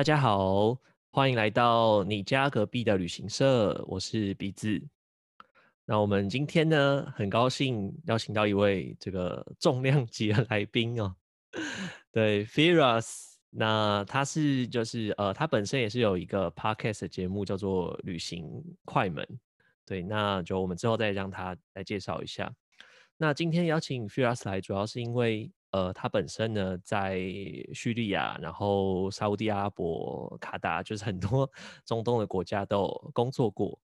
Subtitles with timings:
[0.00, 0.74] 大家好，
[1.10, 4.82] 欢迎来到你家隔壁的旅行社，我是鼻子。
[5.84, 11.14] 那我们今天呢，很高兴邀请到一位这个 重量级的来宾哦，
[12.12, 13.34] 对，Firas。
[13.50, 18.50] 那他是就是呃，他本身也是有一个 podcast 节目叫做《旅行
[18.86, 19.22] 快门》，
[19.84, 22.50] 对，那就我们之后再让他来介绍一下。
[23.18, 25.52] 那今天邀请 Firas 来，主要是因为。
[25.72, 27.18] 呃，他本身呢，在
[27.72, 31.48] 叙利亚，然后沙地阿拉伯、卡达，就是很多
[31.86, 33.78] 中东的国家都有工作过。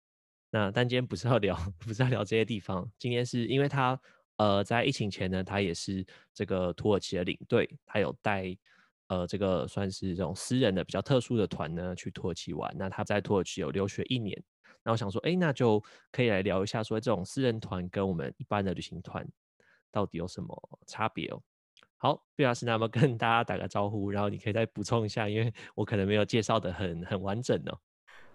[0.50, 2.90] 那但今天不是要聊， 不是要聊这些地方。
[2.98, 4.00] 今天是因为他，
[4.36, 8.56] 呃，在疫情前呢，他也是这个土耳其的领队，他有带
[9.08, 12.74] 呃这个算是这种私人的比较特殊的团呢去土耳其玩。
[12.78, 14.42] 那他在土耳其有留学一年。
[14.82, 19.26] 那我想说，哎，那就可以来聊一下，说这种私人团跟我们一般的旅行团
[19.91, 21.42] 到底有什么差别哦。
[22.05, 27.78] 好，毕老师，那么跟大家打个招呼，然后你可以再补充一下，因为我可能没有介绍的很很完整哦。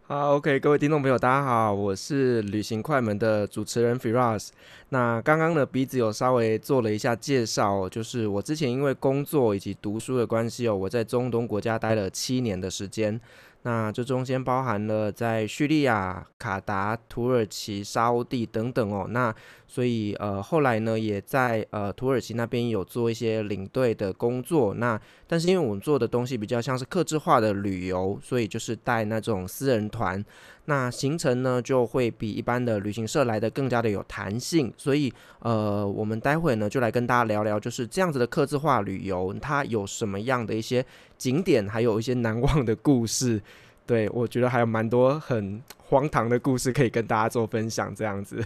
[0.02, 4.50] 好，OK，各位听众朋友，大家好，我是旅行快门的主持人 Firas。
[4.90, 13.22] 那刚刚的鼻子有稍微做了一下介绍，就是我之前因为工作以及读书的关系哦，我在中东国家待了七年的时间。
[13.62, 19.06] 那这中间包含了在叙利亚、卡达、土耳其、沙地等等哦。
[19.10, 19.36] 那
[19.72, 24.74] 所以呃后来呢，也在呃土耳其那边有做一些领队的工作。
[24.74, 30.26] 那但是因为我们做的东西比较像是客制化的旅游，所以就是带那种私人团。
[30.66, 34.74] 那行程呢就会比一般的旅行社来的更加的有弹性。
[34.76, 40.84] 所以呃我们待会呢就来跟大家聊聊，就是这样子的客制化旅游，它有什么样的一些
[41.16, 43.40] 景点，还有一些难忘的故事。
[43.86, 48.44] 对，我觉得还有蛮多很荒唐的故事可以跟大家做分享，这样子。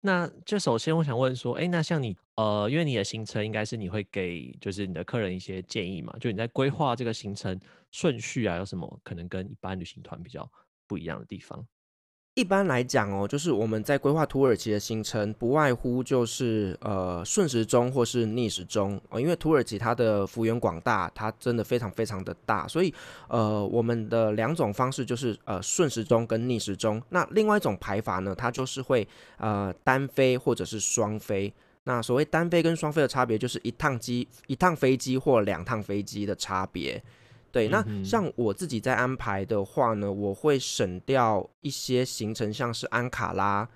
[0.00, 6.16] 那就首先我想问说，哎，那像你，呃，因为你的行程应该是你会给就是你的客人一些建议嘛？
[6.20, 7.58] 就你在规划这个行程
[7.90, 10.48] 顺序啊，有什么可能跟一般旅行团比较
[10.86, 11.66] 不一样的地方？
[12.38, 22.94] 一般来讲哦，就是我们在规划土耳其的行程，不外乎就是呃顺时钟或是逆时钟哦，因为土耳其它的幅员广大，它真的非常非常的大，所以
[23.26, 27.02] 呃我们的两种方式就是呃顺时钟跟逆时钟。
[27.08, 29.06] 那另外一种排法呢，它就是会
[29.38, 31.52] 呃单飞或者是双飞。
[31.82, 37.02] 那所谓单飞跟双飞的差别，就是一趟机一趟飞机或两趟飞机的差别。
[37.50, 43.68] 对，那像我自己在安排的话呢，我会省掉一些行程，像是安卡拉。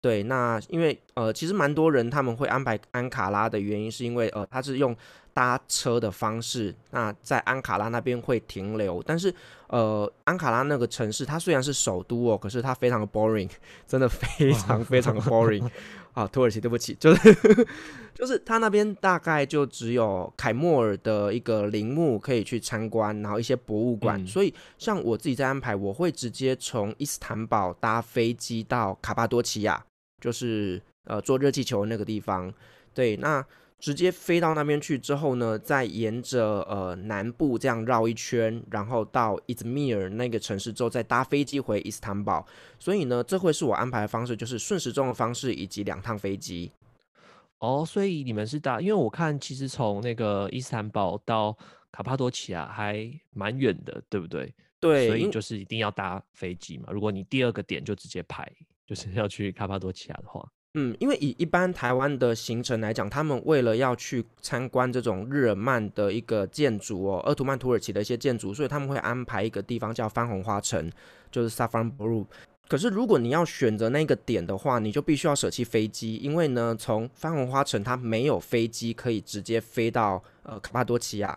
[0.00, 4.96] 对，那因为呃，其实蛮多人他们会安排安卡拉的原因，是因为呃，他是用
[5.34, 9.02] 搭车的方式，那在安卡拉那边会停留。
[9.02, 9.32] 但是
[9.68, 13.50] 呃，安卡拉那个城市，它虽然是首都哦，可是它非常的 boring，
[13.86, 15.68] 真的非常非常的 boring。
[16.12, 17.36] 啊，土耳其，对不起，就是
[18.14, 24.24] 就是他那边大概就只有凯莫尔的一个陵墓可以去参观，然后一些博物馆。
[24.26, 29.84] 所以像我自己在安排，我会直接从伊斯坦堡搭飞机到卡巴多奇亚，
[30.20, 32.52] 就是呃坐热气球那个地方。
[32.94, 33.44] 对，那。
[33.80, 42.46] 直接飞到那边去之后呢，再沿着呃南部这样绕一圈，然后到伊兹密尔那个城市之后，再搭飞机回伊斯坦堡。
[42.78, 46.70] 所以呢，这会是我安排的方式，就是顺时钟的方式，以及两趟飞机。
[47.58, 51.56] 哦，所以你们是搭，因为我看其实从那个伊斯坦堡到
[51.90, 54.54] 卡帕多奇亚还蛮远的，对不对？
[54.78, 56.88] 对，所以就是一定要搭飞机嘛。
[56.90, 58.50] 如果你第二个点就直接排，
[58.86, 60.46] 就是要去卡帕多奇亚的话。
[60.74, 70.88] 嗯，因为以一般台湾的行程来讲，他们为了要去参观这种日耳曼的一个建筑哦，鄂图曼土耳其的一些建筑，所以他们会安排一个地方叫番红花城，
[71.28, 72.26] 就是 Saffron b r u
[72.68, 81.36] 可是如果你要选择那个点的话，你就必须要舍弃飞机，因为呢，从番红花城它没有飞机可以直接飞到呃卡帕多奇亚。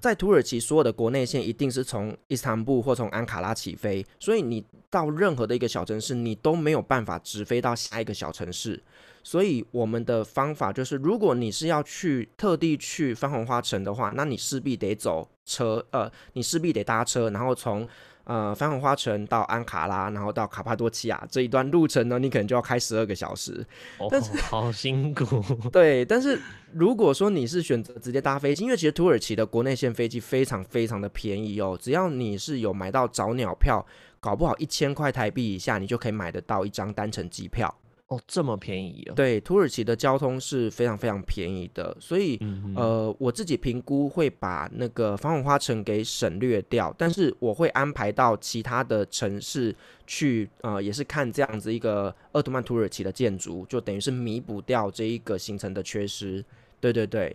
[0.00, 8.82] 在土耳其所有的国内线一定是从伊斯坦布或从安卡拉起飞，所以你到任何的一个小城市，你都没有办法直飞到下一个小城市。
[9.22, 17.86] 所以我们的方法就是，如果你是要去特地去番红花城的话，那你势必得走车，呃，你势必得搭车，然后从。
[18.26, 23.64] 呃，番红花城到安卡拉，然后到卡帕多奇亚这一段路程呢，你可能就要开十二个小时，
[24.10, 25.40] 但是好辛苦。
[25.70, 26.36] 对，但是
[26.72, 33.86] 如果说你是选择直接搭飞机，因为其实土耳其的国内线飞机非常非常的便宜哦，只要你是有买到早鸟票，
[34.18, 37.72] 搞不好一千块台币以下，你就可以买得到一张单程机票。
[38.08, 39.14] 哦，这么便宜哦！
[39.14, 42.38] 对，土耳其的交通是非常非常便宜的，所以
[42.76, 49.74] 呃，我自己评估会把那个防火花城给省略掉，但是我会安排到其他的城市
[50.06, 56.44] 去，呃，也是看这样子一个鄂图曼土耳其的建筑，就等于是弥补掉这一个行程的缺失。
[56.78, 57.34] 对对对，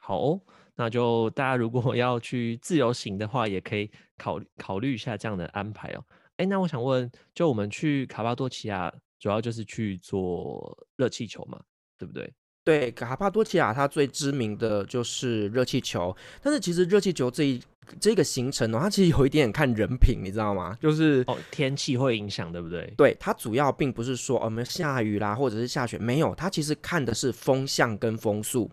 [0.00, 0.40] 好，哦
[0.76, 6.04] 那就大家如果 要去自由行的话，也可以考考虑一下这样的安排哦。
[6.36, 8.92] 哎，那我想问，就我们去卡巴多奇亚，
[9.24, 11.58] 主要就是去做热气球嘛，
[11.98, 12.30] 对不对？
[12.62, 17.58] 对，卡帕多奇亚它最知名的就是热气球，但是其实热气球这一
[17.98, 20.76] 这个行程呢，它其实有一点点看人品，你知道吗？
[20.78, 22.92] 就是哦，天气会影响，对不对？
[22.98, 28.70] 对，它主要并不是说我们下雨啦，或者是下雪，没有，它其实看的是风向跟风速。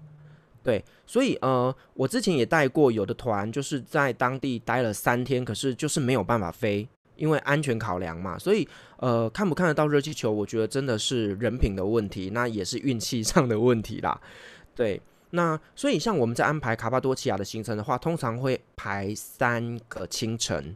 [0.61, 6.85] 对，所以呃，我之前也带过有的团，就是在当地待了三天，可是就是没有办法飞。
[7.21, 14.19] 因为安全考量嘛，所以呃，看不看得到热气球，我觉得真的是人品的问题，那也是运气上的问题啦。
[14.75, 20.75] 对，那所以像我们在安排卡巴多奇亚的行程的话，通常会排三个清晨。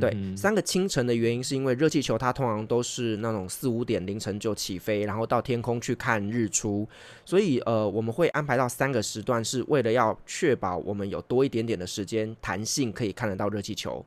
[0.00, 6.88] 对，三个清晨的原因是因为热气球它通常都是那种四五点凌晨就起飞，然后到天空去看日出，
[7.24, 14.04] 所以呃，我们会安排到三个时段，是为了要确保我们有多一点点的时间弹性，可以看得到热气球。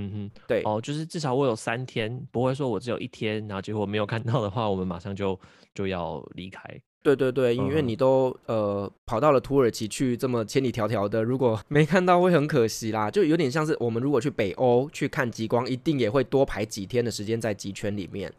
[0.00, 5.38] 嗯哼，对哦，就是至少我有三天，不会说我只有一天，然后结果没有看到的话，我们马上就
[5.74, 6.62] 就要离开。
[7.02, 13.10] 对对对，因为你都呃跑到了土耳其去这么千里迢迢的，如果 没看到会很可惜啦。
[13.10, 18.32] 就有点像是我们如果去北欧去看极光，一定也会多排几天的时间在极圈里面。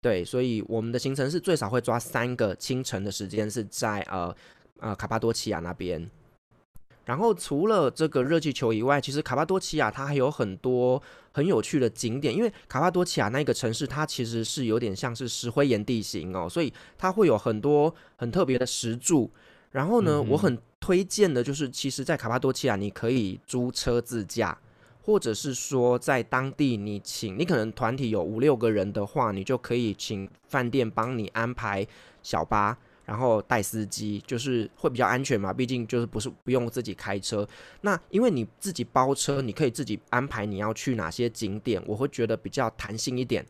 [0.00, 4.34] 对，所以我们的行程是最少会抓三个清晨的时间，是在呃
[4.78, 6.08] 呃卡帕多奇亚那边。
[7.04, 11.02] 然后除了这个热气球以外，其实卡帕多奇亚它还有很多
[11.32, 12.34] 很有趣的景点。
[12.34, 19.30] 因为卡帕多奇亚那个城市，它其实是有点像是石灰岩地形哦，所以它会有很多很特别的石柱。
[19.72, 24.56] 然后呢，我很推荐的就是，其实，在卡帕多奇亚你可以租车自驾，
[25.00, 31.86] 或者是说在当地你请，你可能团体有五六个人的话，你就可以请饭店帮你安排
[32.22, 32.78] 小巴。
[33.12, 37.46] 然后带司机就是会比较安全嘛，毕竟就是不是不用自己开车。
[37.82, 43.44] 那因为你自己包车，你可以自己安排你要去哪些景点，我会觉得比较弹性一点。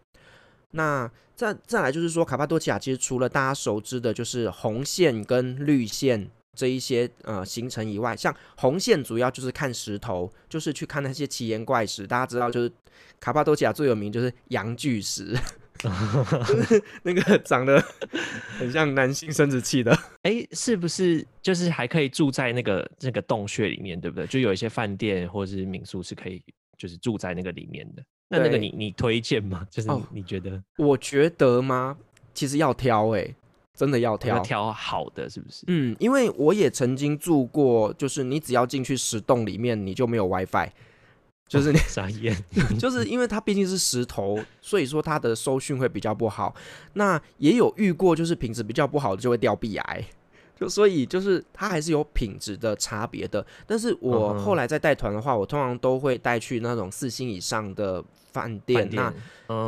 [0.72, 12.04] 那再再来就是说，卡帕多奇亚其实除了大家熟知的就是红线跟绿线这一些呃行程以外，像红线主要就是看石头，就是去看那些奇岩怪石。
[12.04, 12.72] 大家知道，就是
[13.20, 15.36] 卡帕多奇亚最有名就是阳巨石。
[15.82, 17.82] 就 是那个长得
[18.58, 24.26] 很像男性生殖器的，哎，是不是就是还可以住在那个那个洞穴里面，对不对？
[24.26, 26.42] 就有一些饭店或者是民宿是可以，
[26.78, 28.02] 就是住在那个里面的。
[28.28, 29.66] 那那个你你推荐吗？
[29.70, 30.62] 就是你觉得？
[30.78, 31.96] 我觉得吗？
[32.32, 33.34] 其实要挑，哎，
[33.76, 35.64] 真的要挑，挑好的，是不是？
[35.66, 40.70] 嗯，因为我也曾经住过，就是你只要进去石洞里面，你就没有 WiFi。
[41.52, 42.34] 就是你傻眼，
[42.80, 46.54] 就是因为它毕竟是石头，所以说它的收讯会比较不好。
[46.94, 50.02] 那也有遇过，就是品质比较不好的就会掉壁癌，
[50.58, 53.44] 就所以就是它还是有品质的差别的。
[53.66, 58.02] 但是我后来在带团的话，我通常都会带去那种四星以上的
[58.32, 59.12] 饭店，那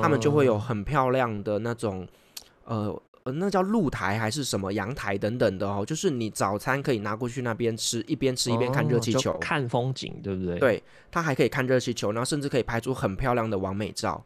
[0.01, 2.09] 他们就会有很漂亮的那种
[2.65, 2.99] 呃。
[3.25, 10.59] 呃，那叫露台还是什么阳台等等的哦，就是你早餐可以拿过去那边吃，一边吃一边看热气球，看风景，对不对？
[10.59, 14.23] 对，它还可以看热气球，然后甚至可以拍出很漂亮的完美照。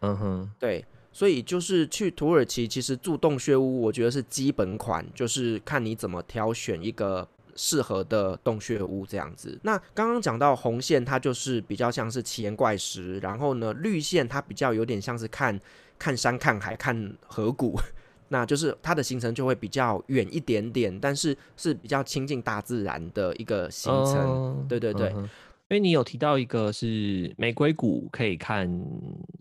[0.00, 9.60] 嗯哼，对，所以就是去土耳其，其实住洞穴屋，我觉得是基本款，就是看你怎么挑选一个适合的洞穴屋这样子。
[9.62, 15.60] 那刚刚讲到红线，它就是比较像是奇岩怪石，然后呢，绿线它比较有点像是看
[15.98, 17.78] 看山、看海、看河谷。
[18.32, 24.64] 那就是它的行程就会比较远一点点，但是是比较亲近大自然的一个行程。
[24.68, 25.26] 对对对，因
[25.70, 28.70] 为你有提到一个是玫瑰谷可以看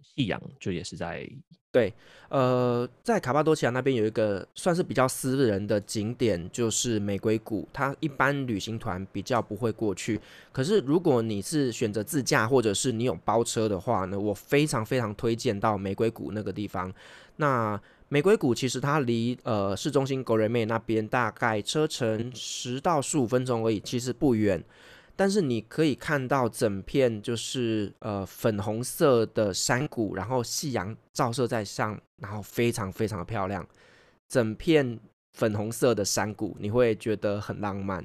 [0.02, 1.30] 夕阳，就也是在
[1.72, 1.94] 对，
[2.30, 7.70] 呃，在卡巴多奇亚那边有一个算是比较私人的景点，就是玫瑰谷。
[7.72, 10.20] 它一般旅行团比较不会过去，
[10.52, 16.92] 可是如果你是选择自驾或者是你有包车的话呢，我非常非常推荐到玫瑰谷那个地方。
[17.36, 24.64] 那玫瑰谷其实它离呃市中心狗瑞妹那边大概车程十到十五分钟而已，其实不远。
[25.16, 33.68] 但是你可以看到整片就是呃粉红色的山谷，然后夕阳照射在上，然后非常非常的漂亮。
[34.28, 35.00] 整片
[35.34, 38.04] 粉红色的山谷，你会觉得很浪漫。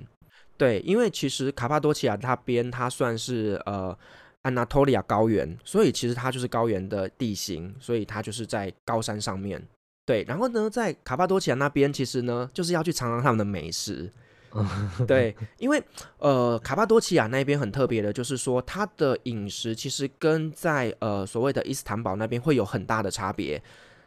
[0.56, 3.96] 对，因为其实卡帕多奇亚那边它算是呃
[4.42, 9.62] 安纳托利亚高原，所以其实它就是高原的地形，所以它就是在高山上面。
[10.06, 14.12] 对，然后呢，在卡帕多奇亚那边，其实呢，就是要去尝尝他们的美食。
[15.08, 15.82] 对，因为
[16.18, 23.60] 呃，卡帕多奇亚那边很特别的，就是说它的饮食其实跟在呃所谓的伊斯坦堡那边会有很大的差别。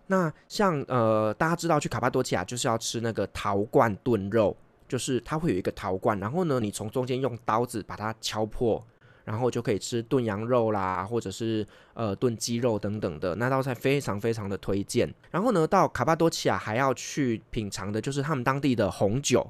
[0.06, 4.56] 那像呃大家知道去卡帕多奇亚就是要吃那个陶罐炖肉，
[4.88, 8.82] 就是它会有一个陶罐，然后呢，你从中间用刀子把它敲破，
[9.28, 15.14] 然后就可以吃炖羊肉啦，或者是呃炖鸡肉等等的那道菜，非常非常的推荐。
[15.30, 19.46] 然后呢，到卡巴多奇亚还要去品尝的就是他们当地的红酒。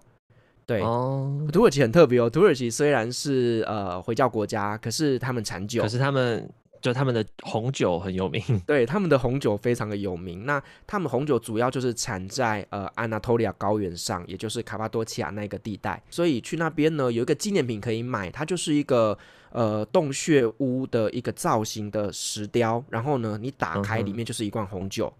[0.65, 2.27] 对，哦，土耳其很特别哦。
[2.27, 6.49] 土耳其虽然是呃回教国家，可是他们产酒可，是他们
[6.81, 10.45] 就他们的红酒很有名， 对他们的红酒非常的有名。
[10.47, 16.01] 那他们红酒主要就是产在呃安纳托利亚高原上，也就是卡巴多奇亚那个地带。
[16.09, 19.17] 所以去那边呢，有一个纪念品可以买，它就是一个
[19.51, 25.11] 呃洞穴屋的一个造型的石雕，然后呢，你打开里面就是一罐红酒。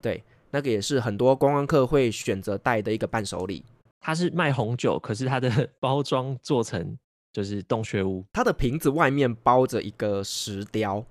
[0.00, 3.64] 对，那个也是很多观光客会选择带的一个伴手礼。
[4.00, 6.96] 它是卖红酒，可是它的包装做成
[7.34, 11.04] 就是洞穴屋，它的瓶子外面包着一个石雕，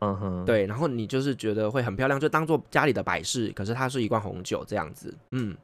[0.00, 5.56] 嗯哼，，对，然后你就是觉得会很漂亮，就当做家里的摆饰，可是它是一罐红酒这样子，嗯，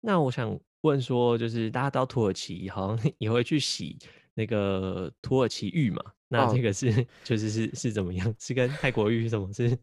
[0.00, 3.96] 那我想问说，就是大家到土耳其好像 也会去洗
[4.36, 6.00] 那个土耳其玉嘛？
[6.28, 6.92] 那哦这个是、
[7.24, 8.34] 就是是是怎么样？
[8.38, 9.52] 是跟泰国玉是什么？
[9.52, 9.76] 是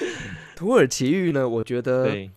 [0.56, 2.30] 土耳其玉呢，我觉得对，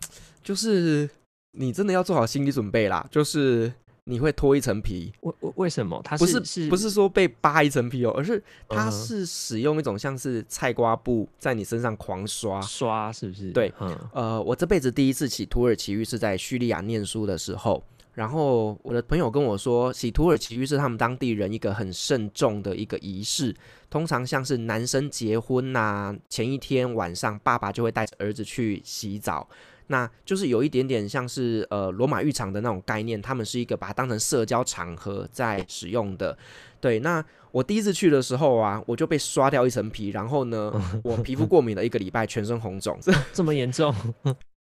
[0.43, 1.09] 就是
[1.51, 3.71] 你真的要做好心理准备啦，就是
[4.03, 6.01] 你会脱一层皮，为为为什么？
[6.03, 12.61] 它不是是不是说被扒一层皮哦，而是它是使用一种像是菜瓜布在你身上狂刷。
[12.61, 13.51] 刷是不是？
[13.51, 17.83] 对，嗯，呃，我这辈子第一次洗土耳其玉是在叙利亚念书的时候，
[18.19, 23.55] 然后我的朋友跟我说，洗土耳其浴是他们当地人一个很慎重的一个仪式，
[23.89, 29.47] 通常像是男生结婚呐、前一天晚上爸爸就会带着儿子去洗澡。
[29.87, 36.37] 那就是有一点点像是呃罗马浴场的那种概念，他们是一个把它当成社交场合在使用的。
[36.81, 40.73] 对，那我第一次去的时候啊，我就被刷掉一层皮，然后呢，
[41.05, 42.99] 我皮肤过敏了一个礼拜，全身红肿。
[43.31, 43.95] 这么严重？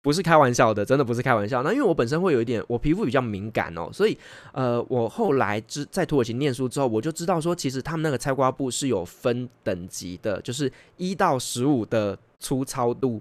[0.02, 1.62] 不是开玩笑的，真的不是开玩笑。
[1.62, 4.18] 那因为我本身会有一点，我皮肤比较敏感哦，所以
[4.52, 13.20] 呃，我后来之在土耳其念书之后，我就知道说，其实他们那个菜瓜布是有分等级的，就是一到十五的粗糙度，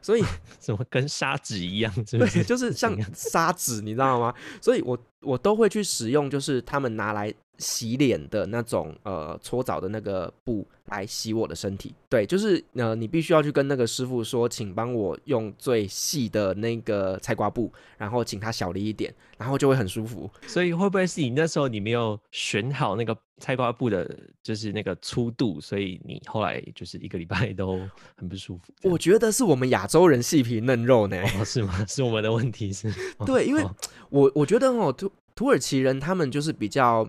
[0.00, 0.22] 所以
[0.60, 1.92] 怎么跟砂纸一样？
[2.06, 4.32] 是不对，就是像 砂纸，你知道吗？
[4.60, 11.94] 所以我我都会去使用，就是他们拿来洗脸的那种呃搓澡的那个布来洗我的身体。
[12.08, 20.28] 对，就是呃你必须要去跟那个师傅说，请帮我用最细的那个菜瓜布，然后请他小力一点，然后就会很舒服。
[20.48, 27.78] 所以会不会是你那时候你没有选好那个菜瓜布的，就是那个粗度，所以你后来就是一个礼拜都
[28.16, 28.72] 很不舒服？
[28.88, 31.22] 我觉得是我们亚洲人细皮嫩肉呢。
[31.38, 31.84] 哦，是吗？
[31.86, 32.92] 是我们的问题是？
[33.24, 33.76] 对，因为哦
[34.08, 37.08] 我我觉得哦，土土耳其人他们就是比较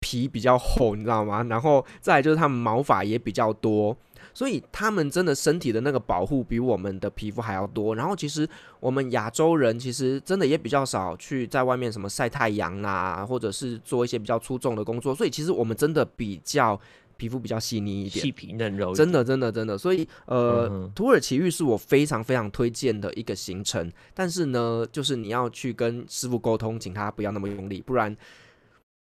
[0.00, 1.42] 皮比较厚，你知道吗？
[1.44, 3.96] 然后再来就是他们毛发也比较多，
[4.32, 7.94] 所以他们真的身体的那个保护比我们的皮肤还要多。
[7.94, 8.48] 然后其实
[8.80, 16.80] 我们亚洲人其实真的也比较少去在外面什么晒太阳啦，或者是做一些比较出众的工作，所以其实我们真的比较
[17.16, 18.30] 皮肤比较细腻一点细。
[18.30, 23.92] 皮嫩肉，真的，真的，真的，所以呃，嗯土耳其浴是我非常非常推荐的一个行程。
[24.14, 28.16] 但是呢，就是你要去跟师傅沟通，请他不要那么用力，不然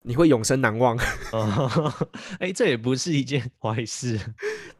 [0.07, 0.97] 你会永生难忘。
[1.33, 1.93] 哦，
[2.39, 4.19] 哎、这也不是一件 坏事。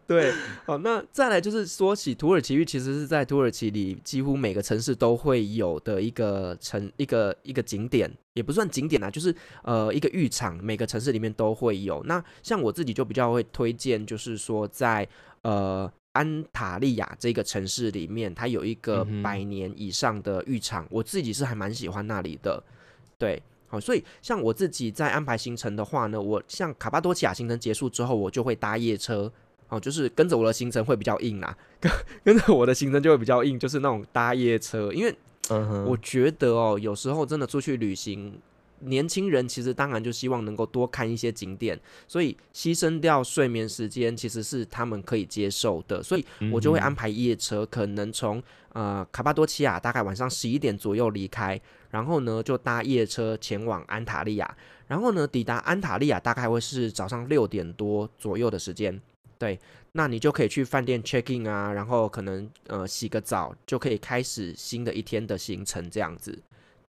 [0.07, 0.33] 对，
[0.65, 12.01] 好，那再来就是说起土耳其浴，其实是在土耳其里几乎每个城市都会有的一个城一个一个景点，也不算景点啊，就是呃一个浴场，每个城市里面都会有。
[12.05, 15.09] 那像我自己就比较会推荐，就是说在
[15.43, 22.63] 呃安塔利亚这个城市里面，它有一个百年以上的浴场，我自己是还蛮喜欢那里的。
[23.19, 29.33] 对，好，所以像我自己在安排行程的话呢，我像卡巴多奇亚行程结束之后，我就会搭夜车。
[29.69, 31.91] 哦，就是跟着我的行程会比较硬啦，跟
[32.23, 35.13] 跟着我的行程就会比较硬，就是那种搭夜车，因为
[35.85, 38.41] 我觉得哦，有时候真的出去旅行，
[38.81, 48.43] 年轻人其实当然就希望能够多看一些景点，所以牺牲掉睡眠时间其实是他们可以接受的，所以我就会安排夜车，可能从
[48.73, 54.57] 呃卡巴多奇亚大概晚上十一点左右离开，然后呢就搭夜车前往安塔利亚，
[54.87, 59.01] 然后呢抵达安塔利亚大概会是早上六点多左右的时间。
[59.39, 59.59] 对，
[59.93, 66.39] 那你就可以去饭店 check in 啊，然后可能呃洗个澡，就可以开始新的一天的行程这样子。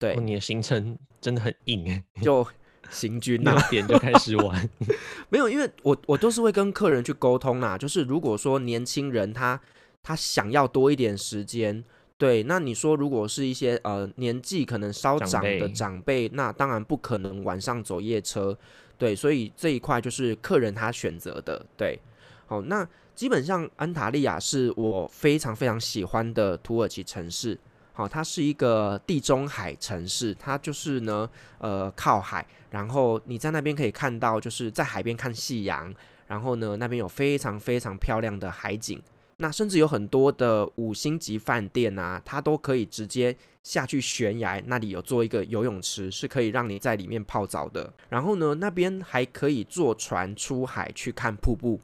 [0.02, 2.44] 对哦，你的行程真的很硬哎， 就
[2.90, 4.68] 行军啊六，点就开始玩。
[5.30, 9.60] 没有，因为我我都是会跟客人去沟通啦，就是如果说年轻人他
[10.02, 11.84] 他想要多一点时间。
[12.18, 18.56] 对，那你说如果是一些呃年纪可能稍长长的长辈，那当然不可能晚上走夜车，
[18.96, 21.98] 对，所以这一块就是客人他选择的，对，
[22.46, 27.58] 好，那基本上安塔利亚是我非常非常喜欢的土耳其城市，
[27.92, 35.94] 好，它是一个地中海城市，它就是呢，呃，靠海，然后你在那边可以看到，就是在海边看夕阳，
[36.26, 39.00] 然后呢，那边有非常非常漂亮的海景，
[39.36, 47.92] 那甚至有很多的五星级饭店啊，它都可以直接下去悬崖，那里有做一个游泳池，是可以让你在里面泡澡的。
[48.08, 51.78] 然后呢，那边还可以坐船出海去看瀑布。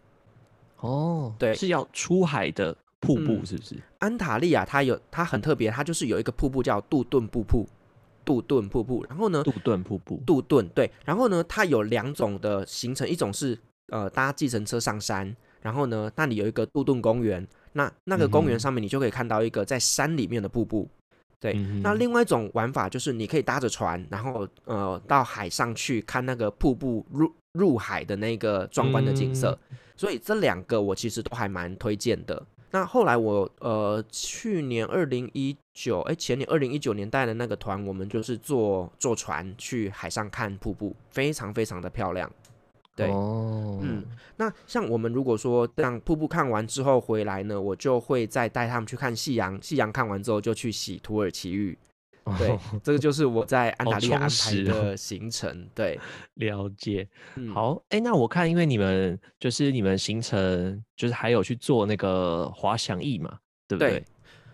[0.79, 3.77] 哦，对是要出海的瀑布，是不是？
[3.99, 7.69] 安塔利亚它有它很特别，它就是有一个瀑布叫杜顿瀑布，
[8.25, 9.05] 杜顿瀑布。
[9.09, 20.89] 然后呢，杜顿瀑布，杜顿对，然后呢，它有两种的行程，一种是呃搭计程车上山，然后呢，那里有一个杜顿公园，那那个公园上面你就可以看到一个在山里面的瀑布。
[21.41, 29.57] 对，那另外一种玩法就是你可以搭着船，然后呃到海上去看那个瀑布入入海的那个壮观的景色。
[29.97, 32.45] 所以这两个我其实都还蛮推荐的。
[32.71, 42.31] 那后来我呃去年二零一九哎前年二零一九年带的那个团，我们就是坐坐船去海上看瀑布，非常非常的漂亮。
[42.95, 44.05] 对，哦，嗯，
[44.37, 51.79] 那像我们如果说让瀑布看完之后回来呢，我就会再带他们去看夕阳，夕阳看完之后就去洗土耳其浴。
[52.37, 55.69] 对，这个就是我在安达利亚安排的行程。
[55.75, 55.99] 对，
[56.35, 57.09] 了解。
[57.55, 64.05] 好，哎，那我看，因为你们就是你们行程就是还有去做那个滑翔翼嘛，对不对？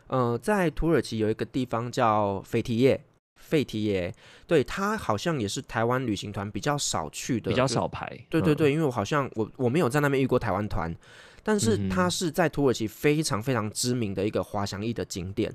[0.08, 3.00] 呃，在土耳其有一个地方叫费提耶。
[3.36, 4.14] 费提耶，
[4.46, 8.08] 对它好像也是台湾旅行团比较少去的，比较少排。
[8.30, 10.94] 对对对，因为我好像我我没有在那边遇过台湾团，
[11.42, 15.54] 但是它是在土耳其非常非常知名的一个滑翔翼的景点。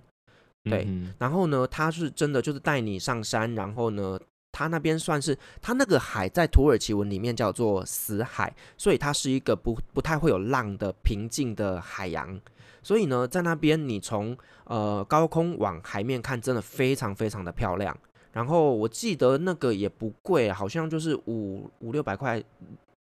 [0.64, 0.88] 对，
[1.18, 4.20] 然后呢，他是真的就是带你上山，然后呢，
[4.52, 12.40] 他那边算是他那个海在土耳其文里面叫做死海，所以它是一个不不太会有浪的平静的海洋。
[12.84, 17.98] 所以呢，在那边你从呃高空往海面看，真的非常非常的漂亮。
[18.32, 22.42] 然后我记得那个也不贵，好像就是五五六百块，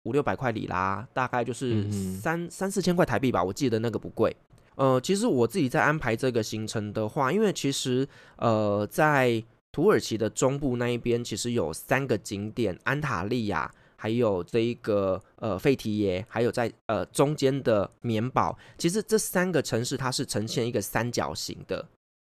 [0.04, 3.42] 五六百块里拉，大概就是三三四千块台币吧。
[3.42, 4.34] 我记得那个不贵。
[4.76, 13.70] 呃，其实我自己在安排这个行程的话，因为其实呃在土耳其的中部那一边，其实有三个景点：安塔利亚。
[13.98, 21.84] 还有这一个呃费提耶，还有在呃中间的棉堡，其实这三个城市它是呈现一个三角形的，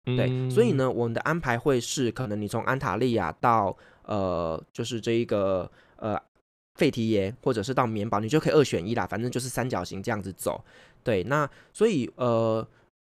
[0.06, 6.18] 对，所以呢，我们的安排会是可能你从安塔利亚到呃就是这一个呃
[6.76, 10.64] 费提耶，或者是到棉堡，你就可以二选一啦，反正就是三角形这样子走，
[11.08, 12.68] 对，那所以呃。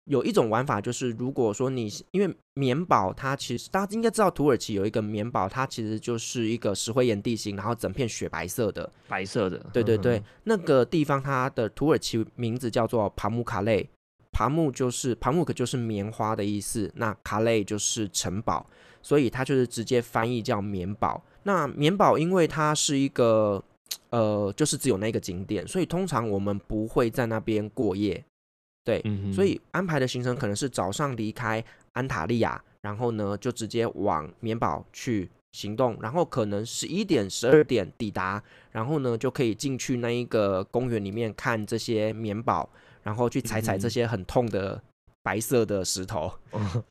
[0.09, 9.59] 有一种玩法就是，如果说你因为棉堡它其实大家应该知道，土耳其有一个棉堡，它其实就是一个石灰岩地形，然后整片雪白色的，白色的。
[9.73, 13.91] 对对对，那个地方它的土耳其名字叫做帕木卡累，
[14.31, 18.65] 帕木就是帕木克就是棉花的意思，那卡累就是城堡，
[19.03, 21.21] 所以它就是直接翻译叫棉堡。
[21.43, 23.65] 那棉堡因为它是一个
[24.11, 28.25] 呃，就是只有那个景点，所以通常我们不会在那边过夜。
[28.85, 29.03] 对，
[29.35, 42.71] 所以安排的行程可能是早上离开安塔利亚，然后呢就直接往棉堡去行动，然后可能十一点、十二点抵达，然后呢就可以进去那一个公园里面看这些棉堡，
[43.03, 44.81] 然后去踩踩这些很痛的
[45.21, 46.33] 白色的石头。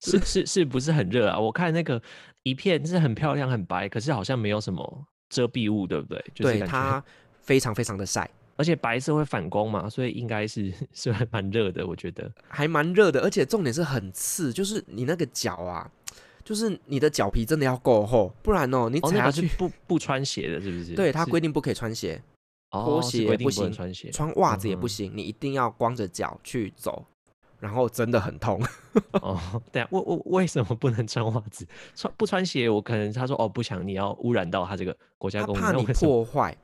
[0.02, 1.40] 是是是不是很热啊？
[1.40, 2.02] 我看那个
[2.44, 6.24] 一片是很漂亮、很白，可是好像没有什么遮蔽物，对不对？
[6.36, 7.04] 对，它
[7.42, 8.30] 非常非常的晒。
[8.58, 13.20] 而且白色会反光嘛，所以应该是 是还蛮热的，我觉得还蛮热的。
[13.20, 15.92] 而且重点是很刺，就是你那个脚啊，
[16.42, 20.94] 就是你的脚皮真的要够厚，不然哦，你踩下去不不穿鞋的，是不是？
[20.96, 22.24] 对他规定不可以穿鞋，
[22.72, 27.06] 拖鞋也不行，穿鞋，穿袜子也不行，你一定要光着脚去走，
[27.60, 28.62] 然后真的很痛。
[29.22, 31.68] 哦，对啊，为为为什么不能穿袜子？
[31.96, 32.70] 穿不穿鞋？
[32.70, 36.56] 我可能他说哦，不想你要污染到他这个国家公园，怕你破坏，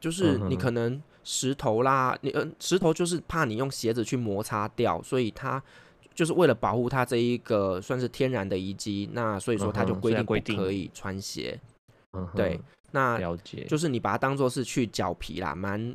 [0.00, 1.02] 就是你可能。
[1.22, 5.62] 石头啦，你呃，石头就是怕你用鞋子去摩擦掉，所以它
[6.14, 11.60] 就是为了保护它这一个算是天然的遗迹，那所以说它就规定不可以穿鞋。
[12.14, 12.58] 嗯，对，
[12.92, 15.94] 那了解，就是你把它当做是去脚皮啦，蛮。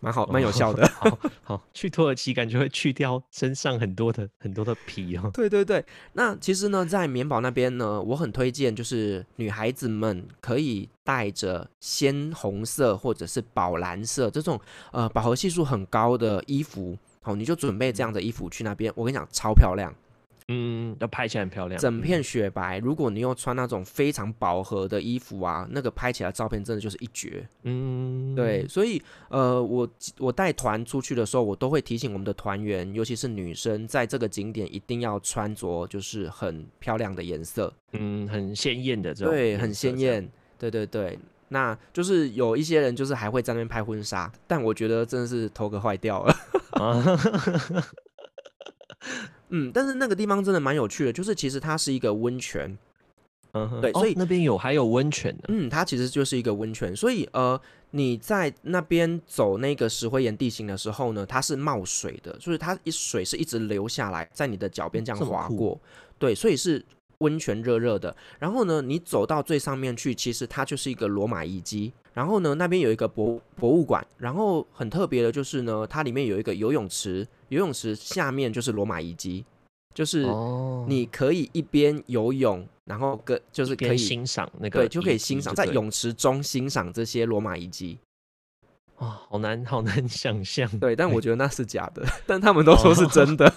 [0.00, 0.86] 蛮好，蛮有效的。
[0.88, 5.30] 好， 好，去土耳其感觉会去掉身上很多的很多的皮哦。
[5.32, 14.60] 对对对，那其实呢，在棉宝那边呢，我很推荐，就是女孩子们可以带着鲜红色或者是宝蓝色这种
[14.92, 18.92] 呃饱和系数很高的衣服，好，你就准备这样的衣服去那边。
[18.94, 19.94] 我跟你讲，超漂亮。
[20.52, 22.78] 嗯，要拍起来很漂亮，整片雪白。
[22.78, 27.48] 如果你又穿那种非常饱和的衣服啊，那个拍起来照片真的就是一绝。
[27.62, 41.16] 嗯，对，所以呃，我我带团出去的时候，我都会提醒我们的团员，尤其是女生，在这个景点一定要穿着就是很漂亮的颜色，嗯，很鲜艳的这种，对，很鲜艳，对对对。
[41.52, 46.36] 那就是有一些人就是还会在那边拍婚纱，但我觉得真的是头壳坏掉了。
[49.50, 52.76] 嗯，但是那个地方真的蛮有趣的，就是其实它是一个温泉，
[53.52, 57.60] 嗯，对，所以那边有还有温泉的，嗯，它其实就是一个温泉，所以呃，
[57.90, 65.78] 你在那边走那个石灰岩地形的时候呢，它是冒水的，就是它一水是一直流下来，在你的脚边这样划过，
[66.18, 66.84] 对，所以是
[67.18, 68.16] 温泉热热的。
[68.38, 71.92] 然后呢，你走到最上面去，其实它就是一个罗马遗迹。
[72.12, 79.44] 然后呢，那边有一个博博物馆，然后很特别的就是呢，它里面有一个游泳池，游泳池下面就是罗马遗迹，
[79.94, 80.26] 就是
[80.88, 87.96] 你可以一边游泳，然后跟就是可以欣赏那个，对，就可以欣赏在泳池中欣赏这些罗马遗迹。
[88.98, 90.68] 哇，好难 好难想象。
[90.80, 93.52] 对，但我觉得那是假的， 但他们都说是真的。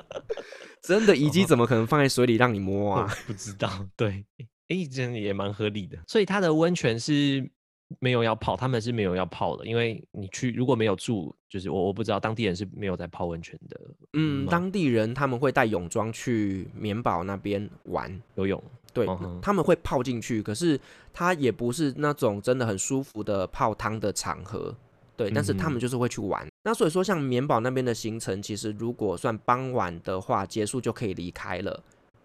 [0.82, 3.08] 真的遗迹怎么可能放在水里让你摸啊？
[3.26, 3.86] 不知道。
[3.96, 4.24] 对，
[4.68, 5.96] 哎，真的也蛮合理的。
[6.06, 7.50] 所以它的温泉是。
[7.98, 13.80] 没有要泡，他们是没有要泡的，因为你去如果没有住，就是我我不知道当地人是没有在泡温泉的。
[14.12, 19.06] 嗯，当地人他们会带泳装去棉宝那边玩游泳，对，
[19.42, 20.78] 他们会泡进去，可是
[21.12, 24.74] 他也不是那种真的很舒服的泡汤的场合，
[25.16, 26.46] 对，但是他们就是会去玩。
[26.62, 31.82] 那所以说，像棉宝那边的行程，其实如果算傍晚的话，结束就可以离开了。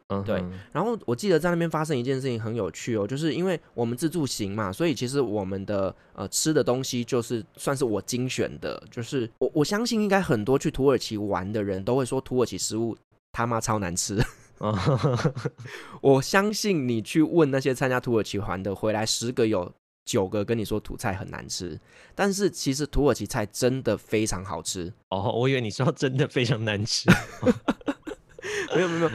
[0.10, 0.44] 嗯，对。
[0.72, 12.96] 然后我记得在那边发生一件事情很有趣哦，就是因为我们自助行嘛，所以其实我们的呃吃的东西就是算是我精选的，就是我我相信应该很多去土耳其玩的人都会说土耳其食物
[13.32, 14.24] 他妈超难吃。
[16.02, 19.70] 我相信你去问那些参加土耳其团的，回来十个有
[20.06, 21.80] 九个跟你说土菜很难吃，
[22.14, 24.94] 但是其实土耳其菜真的非常好吃。
[25.10, 27.10] 哦，我以为你说真的非常难吃。
[28.74, 29.12] 没 有没有。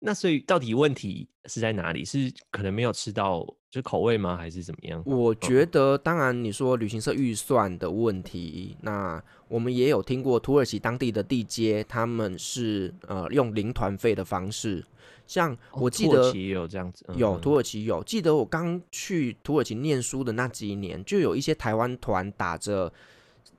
[0.00, 2.04] 那所以到底问题是在哪里？
[2.04, 4.36] 是可能没有吃到就口味吗？
[4.36, 5.02] 还是怎么样？
[5.04, 14.84] 我觉得，当然你说旅行社预算的问题，那我们也有听过土耳其当地的地接，他们是呃用零团费的方式。
[15.26, 18.02] 像我记得也有这样子，有土耳其有。
[18.04, 22.92] 记得我刚去土耳其念书的那几年，就有一些台湾团打着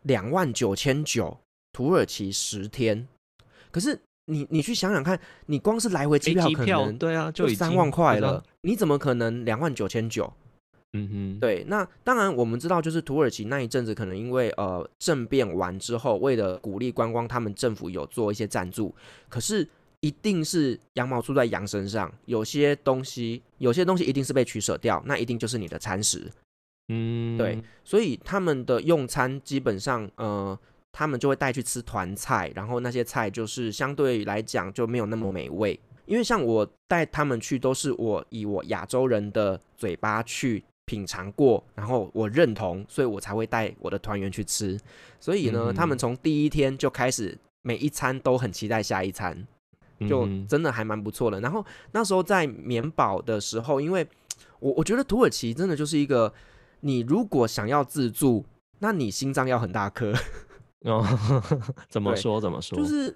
[0.03, 1.37] 两万九千九，
[1.73, 3.05] 土耳其十天，
[3.71, 3.99] 可是。
[4.29, 10.31] 你你去想想看，你光是来回机票可能对啊，就三万块了，你怎么可能两万九千九？
[10.93, 11.65] 嗯哼，对。
[11.67, 18.93] 那当然我们知道，就是土耳其那一阵子可能因为呃政变完之后，为了鼓励观光，他们政府有做一些赞助。
[19.27, 19.67] 可是
[19.99, 26.31] 一定是羊毛出在羊身上，有些东西有些东西一定是被取舍掉，那一定就是你的餐食。
[26.87, 27.61] 嗯，对。
[27.83, 30.57] 所以他们的用餐基本上呃。
[30.91, 44.77] 他们就会带去吃团菜，然后那些菜就是相对来讲就没有那么美味，因为像我带他们去，都是我以我亚洲人的嘴巴去品尝过，然后我认同，所以我才会带我的团员去吃。
[45.19, 49.47] 所以呢，他们从第一天就开始每一餐都很期待下一餐，
[50.09, 51.39] 就真的还蛮不错的。
[51.41, 54.05] 然后那时候在棉堡的时候，因为
[54.59, 56.33] 我我觉得土耳其真的就是一个，
[56.79, 58.43] 你如果想要自助，
[58.79, 60.11] 那你心脏要很大颗。
[60.81, 61.05] 哦，
[61.89, 62.77] 怎么说怎么说？
[62.77, 63.15] 就是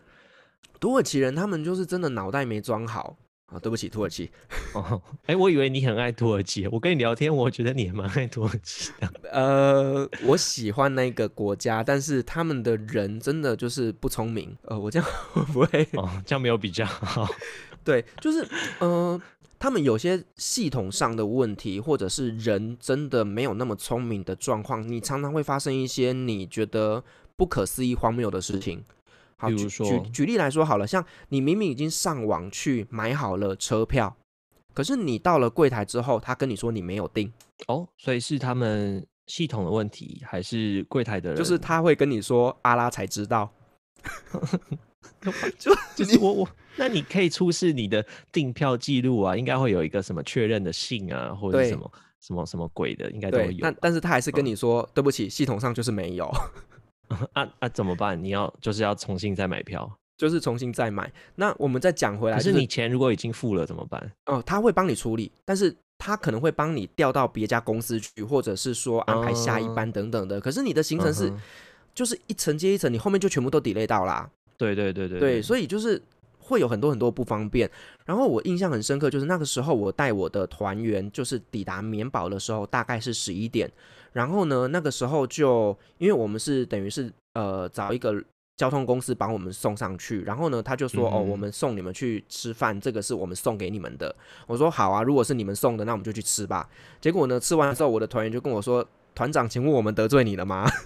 [0.80, 3.58] 土耳其人，他们就是真的脑袋没装好啊！
[3.58, 4.30] 对不起，土耳其。
[4.76, 6.68] 哦，哎，我以为你很爱土耳其。
[6.68, 9.10] 我跟你聊天，我觉得你也蛮爱土耳其的。
[9.32, 14.58] 呃，我喜欢那个国家，但是他们的人真的就是不聪明。
[14.64, 15.88] 呃，我这样会不会？
[15.94, 17.26] 哦，这样没有比较好。
[17.86, 18.46] 对，就是
[18.80, 19.22] 呃，
[19.58, 27.02] 他们有些系统上的问题，或者是人真的没有那么聪明的状况，你常常会发生一些你觉得。
[27.36, 28.84] 不可思议、荒谬的事情，
[29.38, 34.16] 好，比如说举举例来说好了，像你明明已经上网去买好了车票，
[34.74, 37.32] 可是你到了柜台之后，他跟你说你没有订
[37.68, 41.38] 哦，所以是他们系统的问题，还是柜台的人？
[41.38, 43.52] 就是他会跟你说阿拉才知道，
[45.58, 51.92] 就就是我我，那你可以出示你的订票记录啊，应该会有一个什么确认的信啊，或者什么
[52.22, 53.52] 什么什么鬼的，应该都有。
[53.62, 56.30] 但但是他还是跟你说对不起，系统上就是没有。
[57.34, 58.22] 啊啊，怎么办？
[58.22, 61.12] 你要就是要重新再买票，就是重新再买。
[61.36, 64.12] 那我们再讲回来，可是你钱如果已经付了怎么办？
[64.26, 70.40] 哦，他会帮你处理，但是他可能会帮你调到别家公司去，或者是说安排下一班等等的。
[70.42, 71.32] 可是你的行程是
[71.94, 74.30] 就是一层接一层，你后面就全部都 delay 到啦。
[74.58, 76.02] 对对对对对，所以就是
[76.40, 77.70] 会有很多很多不方便。
[78.06, 83.70] 然后我印象很深刻，就是那个时候我带我的团员就是抵达棉堡的时候，大概是十一点。
[84.14, 88.24] 然后呢，那个时候就因为我们是等于是呃找一个
[88.56, 94.16] 交通公司把我们送上去，然后呢他就说哦，我们送你们去吃饭，这个是我们送给你们的。
[94.48, 96.70] 我说好啊，如果是你们送的，那我们就去吃吧。
[97.02, 100.70] 结果呢，吃完之后，我的团员就跟我说，团长，请问我们得罪你了吗？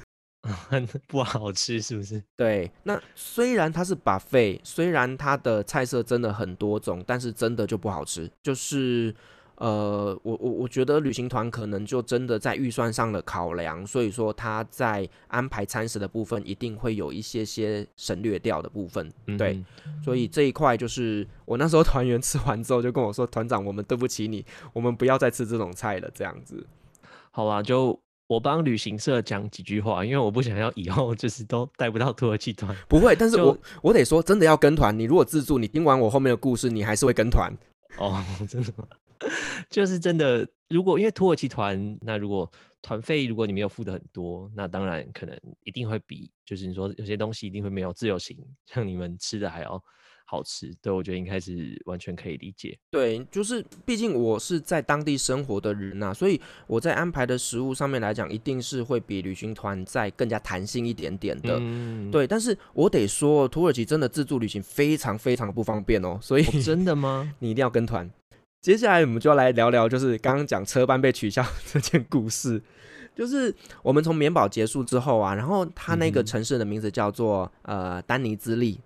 [1.07, 2.23] 不好吃是不是？
[2.37, 8.31] 对，那虽然它是 buffet，虽然它的菜色真的很多种，但是真的就不好吃。
[8.41, 9.13] 就是
[9.57, 19.11] 呃，我我我觉得旅行团可能就真的在预算上的考量，所以说他在安排餐食的部分一定会有一些些省略掉的部分。
[19.37, 19.63] 对，
[20.03, 26.65] 所以这一块就是我那时候团员吃完之后就跟我说：“团长，我们对不起你，我们不要再吃这种菜了。”这样子，
[27.31, 27.99] 好吧，就。
[28.27, 32.75] 我帮旅行社讲几句话，因为我不想要以后就是都带不到土耳其团。
[32.89, 34.99] 不会，但是我我得说，真的要跟团。
[34.99, 37.49] 你如果自助，你听完我后面的故事，你还是会跟团。
[37.97, 38.87] 哦， 真的吗？
[39.69, 40.47] 就是真的。
[40.69, 49.81] 如果因为土耳其团，那如果团费如果你没有付的很多，那当然可能一定会比就是你说有些东西一定会没有自由行像你们吃的还要。
[50.29, 52.77] 好吃，对我觉得应该是完全可以理解。
[52.91, 61.57] 对，就是毕竟我是在当地生活的人呐，所以我在安排的食物上面来讲，一定是会比旅行团再更加弹性一点点的。
[61.61, 66.19] 嗯对，但是我得说，土耳其真的自助旅行非常非常不方便哦。
[66.21, 67.33] 所以真的吗？
[67.39, 68.09] 你一定要跟团。
[68.61, 72.61] 接下来我们就要来聊聊，就是刚刚讲车班被取消 这件故事。
[73.15, 78.79] 就是我们从棉堡结束之后啊，然后它那个城市的名字叫做呃丹尼兹利。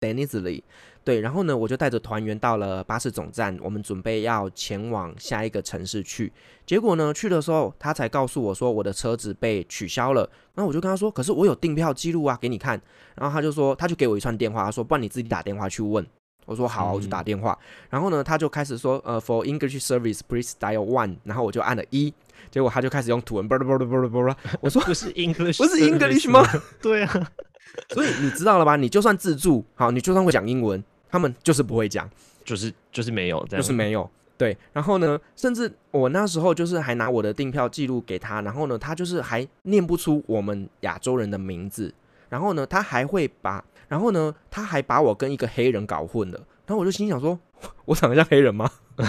[0.00, 0.62] Denizli，
[1.02, 6.32] 对，然后呢，我就带着团员到了巴士总站，我们准备要前往下一个城市去。
[6.64, 10.28] 结果呢，去的时候他才告诉我说我的车子被取消了。
[10.54, 12.80] 那我就跟他说，可是我有订票记录啊，给你看。
[13.16, 16.06] 然后他就说，他就给我一串电话，他说，不然你自己打电话去问。
[16.46, 17.58] 我说好，我就打电话。
[17.90, 21.16] 然后呢，他就开始说，呃，For English service, please dial one。
[21.24, 22.14] 然后我就按了一，
[22.50, 24.36] 结果他就开始用土文，啵啵啵啵啵啵。
[24.60, 26.42] 我说不是 English，不是 English 吗？
[26.80, 27.30] 对啊。
[27.94, 28.76] 所以你知道了吧？
[28.76, 32.08] 你就算自助，好，你就算会讲英文，他们就是不会讲，
[32.44, 34.08] 就是就是没有，就是没有。
[34.36, 41.92] 对，然后呢，甚至我那时候就是还拿我的订票记录给他，然后呢，他就是还念不出我们亚洲人的名字，
[42.28, 47.36] 然后呢，他还会把，然后呢，他还把我跟一个黑人搞混了，然后我就心想说，
[47.84, 48.70] 我长得像黑人吗？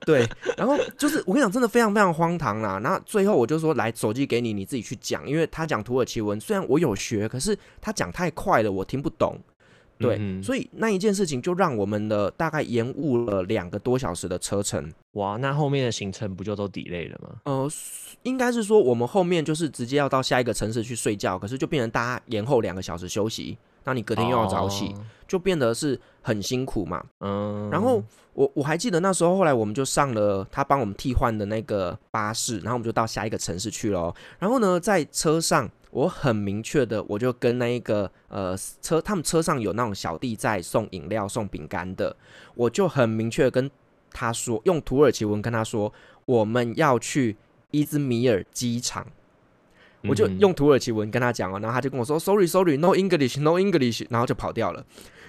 [0.00, 2.78] 对，然后就是我跟你讲，真的非常非常荒唐啦。
[2.82, 9.38] 那最后我就说，来手机给你，你自己去讲，因为他讲土耳其文，虽然我有学，可是他讲太快了，我听不懂。
[9.98, 14.92] 对，所以那一件事情就让我们的大概延误了两个多小时的车程。
[15.12, 17.30] 哇，那后面的行程不就都 delay 了吗？
[17.44, 17.70] 呃，
[18.22, 23.56] 应该是说我们后面就是直接要到下一个城市去睡觉，可是就变成大家延后两个小时休息。
[23.86, 24.92] 那你隔天又要早起，
[25.26, 27.02] 就变得是很辛苦嘛。
[27.20, 28.02] 嗯，然后
[28.34, 34.12] 我我还记得那时候，后来我们就上了他帮我们替换的那个巴士，然后我们就到下一个城市去了。
[34.40, 42.14] 然后呢，在车上，我很明确的，我就跟那一个呃车，他们车上有那种小弟在送饮料、送饼干的，
[42.56, 43.70] 我就很明确跟
[44.10, 45.92] 他说，用土耳其文跟他说，
[46.24, 47.36] 我们要去
[47.70, 49.06] 伊兹米尔机场。
[50.08, 54.84] 我就用土耳其文跟他讲哦，然后他就跟我说：“Sorry, sorry, no English, no English。”然后就跑掉了。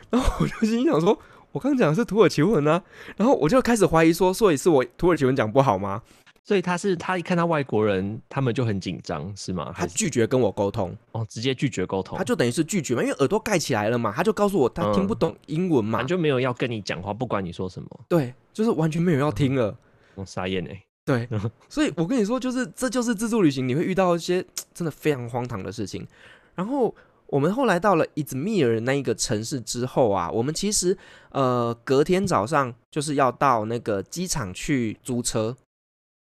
[0.10, 1.18] 然后我就心想说
[1.52, 2.82] ：“我刚讲的是土耳其文啊。”
[3.18, 6.02] 然后我就开始怀疑说：“所以是我土耳其文讲不好吗？”
[6.44, 9.74] 所以他是他一看到外国人，他们就很紧张，是吗？
[9.76, 12.18] 他拒绝跟我沟通哦，直接拒绝沟通。
[12.18, 14.14] 他就等于是拒绝嘛，因为耳朵盖起来了嘛。
[14.16, 17.90] 他就告诉我他听不懂英文嘛，就没有要跟你讲话，不管你说什么。
[18.08, 19.78] 对，就是完全没有要听了。
[20.16, 20.87] 我傻眼哎。
[21.08, 21.28] 对，
[21.70, 26.06] 所以我跟你说，就是这就是自助旅行，你会遇到一些真的非常荒唐的事情。
[26.54, 26.94] 然后
[27.28, 30.98] 我们后来到了伊兹密尔那一个城市之后啊，我们其实
[31.30, 35.56] 呃隔天早上就是要到那个机场去租车，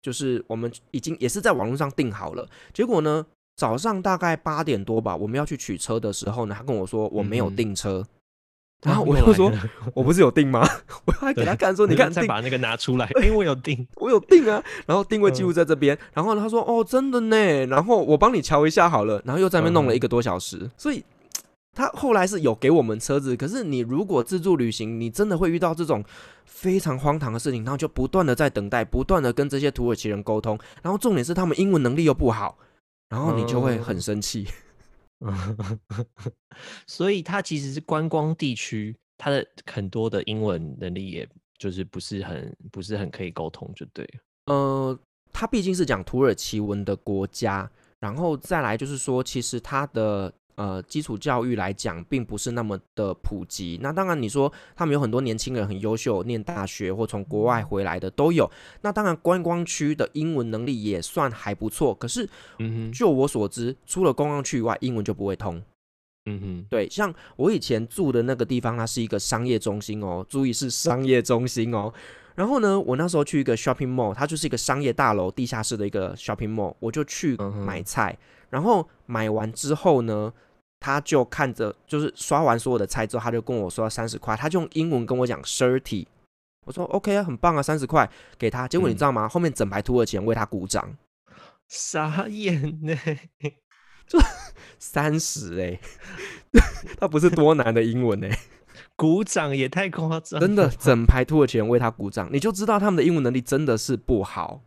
[0.02, 2.46] 就是我们已经也是在网络上订好了。
[2.74, 8.06] 结果呢，早上大概八点多吧，我们要去取车的时候呢，他跟我说我没有订车。
[8.84, 9.52] 然后我就说，
[9.94, 10.68] 我不是有订吗？
[11.06, 14.62] 我还给他看说，你看，再把那个拿出来， 因为我有订，我有订啊。
[14.86, 15.98] 然后定位记录在这边。
[16.14, 17.66] 然后他说，哦，真的呢。
[17.68, 19.22] 然后我帮你瞧一下好了。
[19.26, 20.70] 然后又在那边弄了一个多小时。
[20.78, 21.04] 所以
[21.74, 23.36] 他后来是有给我们车子。
[23.38, 26.04] 可是你如果自助旅行，你真的会遇到这种
[26.46, 27.64] 非常荒唐的事情。
[27.64, 30.60] 然后就不断的在等待，不断的跟这些土耳其人沟通。
[30.82, 32.58] 然后重点是他们英文能力又不好，
[33.10, 34.48] 然后你就会很生气。
[36.88, 44.08] 所以它其实是观光地区，它的很多的英文能力，也就是不是很不是很可以沟通，就对。
[44.48, 44.98] 呃，
[45.32, 53.80] 它毕竟是讲土耳其文的国家，然后再来就是说，其实它的呃基础教育来讲，并不是那么的普及。
[53.82, 58.50] 那当然，你说他们有很多年轻人很优秀，念大学或从国外回来的都有。
[58.82, 61.94] 那当然，观光区的英文能力也算还不错。
[61.96, 62.28] 可是，
[62.60, 65.62] 嗯哼，就我所知，除了观光区以外，英文就不会通。
[66.26, 71.94] 嗯哼，对，像我以前住的那个地方，它是一个商业中心哦，注意是商业中心哦。
[72.36, 77.36] 然后呢，我那时候去一个 shopping mall，它就是一个商业大楼地下室的一个 shopping mall，我就去
[77.66, 78.18] 买菜。
[78.54, 80.32] 然后买完之后呢，
[80.80, 86.06] 他就看着就是刷完所有的菜之后，他就跟我说三十块，他就用英文跟我讲 thirty。
[86.68, 88.68] 我说 OK 啊，很棒啊，三十块给他。
[88.68, 89.28] 结果你嗯知道吗？
[89.28, 90.96] 后面整排土耳其人为他鼓掌，
[91.68, 92.96] 傻眼呢。
[94.78, 95.80] 三十哎，
[97.00, 98.30] 他不是多难的英文哎、
[98.96, 104.62] 鼓掌也太夸张，真的，整排土耳其人为他鼓掌，你就知道他们的英文能力真的是不好。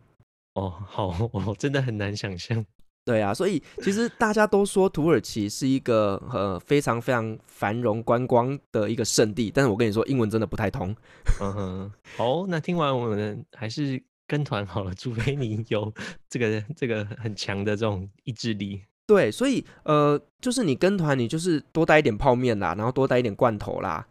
[0.54, 2.64] 哦，好，我真的很难想象。
[3.06, 10.94] 对啊，所以其实大家都说土耳其是一个呃非常非常繁荣观光的一个圣地，但是我跟你说，英文真的不太通。
[11.40, 15.94] 嗯哼，好，那听完我们还是跟团好了，除非你有
[16.28, 18.82] 这个这个很强的这种意志力。
[19.06, 24.04] 对，所以呃，就是你跟团，你就是多带一点泡面啦，然后多带一点罐头啦。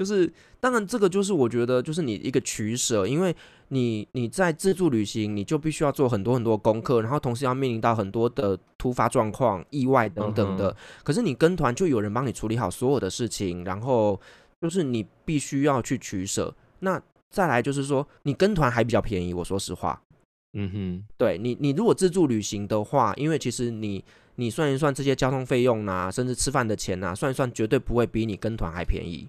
[0.00, 3.36] 就是当然，这个就是我觉得就是你一个取舍，因为
[3.68, 10.74] 你你在自助旅行，你就必须要做很多很多功课，然后同时要面临到很多的突发状况、意外等等的。
[11.04, 14.18] 可是你跟团就有人帮你处理好所有的事情，然后
[14.62, 16.54] 就是你必须要去取舍。
[16.78, 20.00] 那再来就是说，你跟团还比较便宜，我说实话。
[20.54, 24.02] 嗯哼，对你，你如果自助旅行的话，因为其实你
[24.36, 29.28] 你算一算这些交通费用呐、甚至吃饭的钱呐、算一算绝对不会比你跟团还便宜。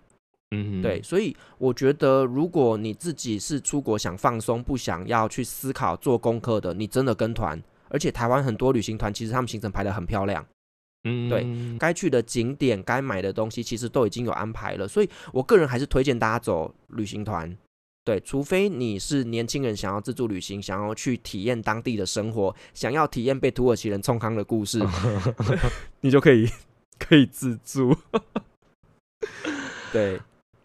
[0.52, 7.62] 嗯，对，所以我觉得如果你自己是出国想放松，不想要去思考做功课的，你真的跟团。
[7.90, 10.46] 而且台湾很多旅行团其实他们行程排得很漂亮，
[11.04, 14.88] 嗯，对该去的景点、该买的东西其实都已经有安排了。
[14.88, 17.58] 所以我个人还是推荐大家走旅行团。
[18.04, 24.82] 对，除非你是年轻人想要自助旅行，想要去体验当地的生活，想要体验被土耳其人冲康的故事，
[26.02, 26.50] 你就可以
[26.98, 27.96] 可以自助。
[29.94, 30.20] 对，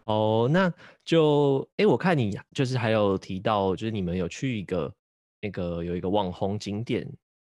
[0.07, 4.93] 哦，那就哎，我看你就是还有提到，就是你们有去一个
[5.41, 7.05] 那个有一个网红景点，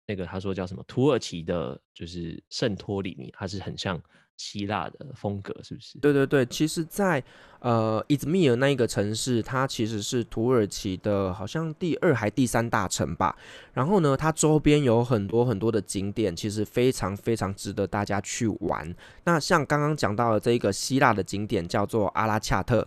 [0.07, 4.03] 那个他说叫什么土耳其的，就是圣托里尼，它是很像
[4.37, 5.99] 希腊的风格，是不是？
[5.99, 7.23] 对对对，其实在，
[7.61, 13.35] 呃伊兹密尔那一个城市，它其实是土耳其的好像第二还第三大城吧。
[13.73, 18.95] 然后呢，它周边有很多很多的景点，其实非常非常值得大家去玩。
[19.25, 22.87] 那像刚刚讲到的这一个希腊的景点叫做阿拉恰特，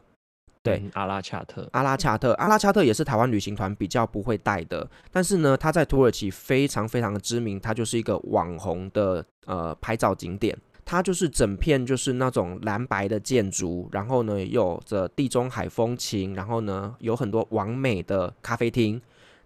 [0.61, 10.55] 对嗯阿拉恰特，阿拉恰特，阿拉恰特也是台湾旅行团比较不会带的，但是呢，它在土耳其非常非常的知名，它就是一个网红的呃拍照景点。
[10.91, 18.99] 它就是整片就是那种蓝白的建筑，然后呢有着地中海风情，然后呢有很多完美的咖啡厅，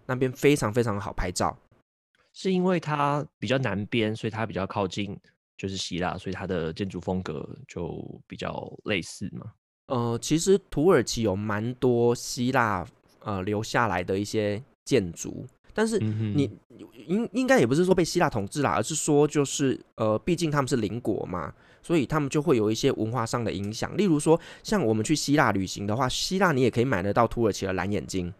[0.06, 1.54] 那边非常非常好拍照。
[2.32, 5.20] 是因为它比较南边，所以它比较靠近
[5.58, 9.52] 就是希腊，所以它的建筑风格就比较类似嘛。
[9.88, 12.88] 呃，其实土耳其有蛮多希腊
[13.20, 16.50] 呃留下来的一些建筑，但是你
[17.08, 23.96] 应应该也不是说被希腊统治啦，而是说就是呃，毕竟他们是邻国嘛，所以他们就会有一些文化上的影响。
[23.98, 28.34] 例如说，像我们去希腊旅行的话，希腊你也可以买得到土耳其的蓝眼睛。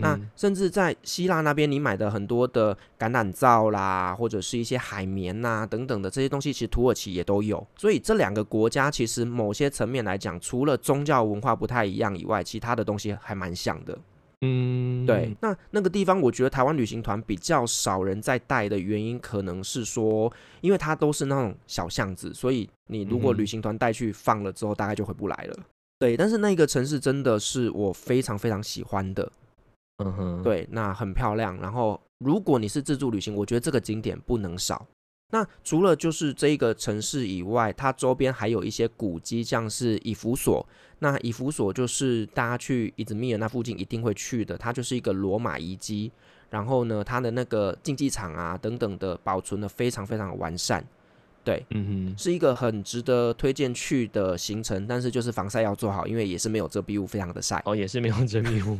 [0.00, 7.66] 那甚至在希腊那边，你买的很多的橄榄皂啦，或者是一些海绵呐、等等的这些东西，其实土耳其也都有。
[7.76, 13.98] 所以这两个国家其实某些层面来讲，除了宗教文化不太一样以外，其他的东西还蛮像的。
[14.44, 20.30] 嗯，对，那那个地方，我觉得台湾旅行团比较少人在带的原因，可能是说，
[20.60, 25.56] 因为它都是那种小巷子，所以你如果旅行团带去放了之后，大概就回不来了。
[25.98, 29.32] 对，但是那个城市真的是我非常非常喜欢的。
[29.98, 31.56] 嗯哼，，对，那很漂亮。
[31.60, 34.86] 然后，如果你是自助旅行，我觉得这个景点不能少。
[35.34, 40.64] 那除了就是这一个城市以外，它周边还有一些古迹，像是以弗所。
[41.00, 46.12] 那以弗所就是大家去伊兹密尔那附近一定会去的，它就是一个罗马遗迹。
[46.50, 50.86] 然后呢，它的那个竞技场啊等等的保存的非常非常完善。
[51.42, 57.60] 对，嗯哼，是一个很值得推荐去的行程，但是就是防晒要做好，因为也是没有遮蔽物，非常的晒。
[57.64, 58.78] 哦，也是没有遮蔽物。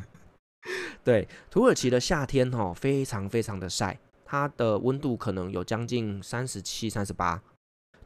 [1.03, 7.43] 对，土耳其的夏天哦，非常非常的晒，它的温度可能有将近三十七、三十八。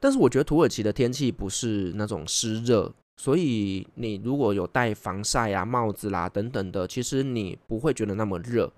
[0.01, 8.73] 但是我觉得土耳其的天气不是那种湿热，所以你如果有戴防晒啊、帽子啦等等的，其实你不会觉得那么热。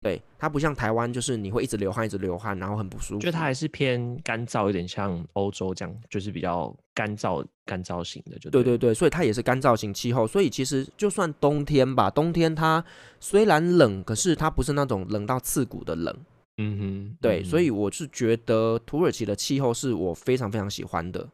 [0.00, 3.20] 对，它不像台湾，就是你会一直流汗，一直流汗，然后很不舒服。
[3.20, 8.38] 就它还是偏干燥，有点像欧洲这样，就是比较干燥、干燥型的。
[8.38, 10.26] 就对对对，所以它也是干燥型气候。
[10.26, 12.84] 所以其实就算冬天吧，冬天它
[13.18, 16.14] 虽然冷，可是它不是那种冷到刺骨的冷。
[16.58, 21.28] 嗯哼，对，嗯所以我是觉得土耳其的气候是我非常非常喜欢的。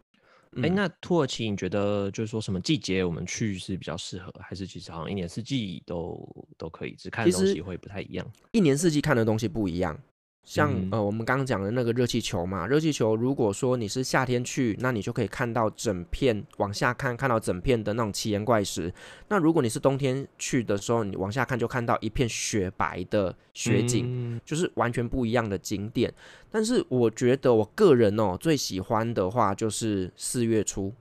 [0.57, 6.19] 哎、嗯那土耳其你觉得就是说什么季节我们去是比较适合，还是其实好像一年四季都
[6.59, 8.27] 都可以，只看的东西会不太一样？
[8.51, 9.97] 一年四季看的东西不一样。
[10.43, 18.93] 像、嗯呃，我们刚刚讲的那个热气球嘛，热气球如果说你是夏天去，那你就可以看到整片往下看，看到整片的那种奇岩怪石。
[19.29, 26.13] 那如果你是冬天去的时候，你往下看就看到一片雪白的雪景，嗯就是完全不一样的景点。
[26.51, 30.93] 但是我觉得我个人哦最喜欢的话就是四月初，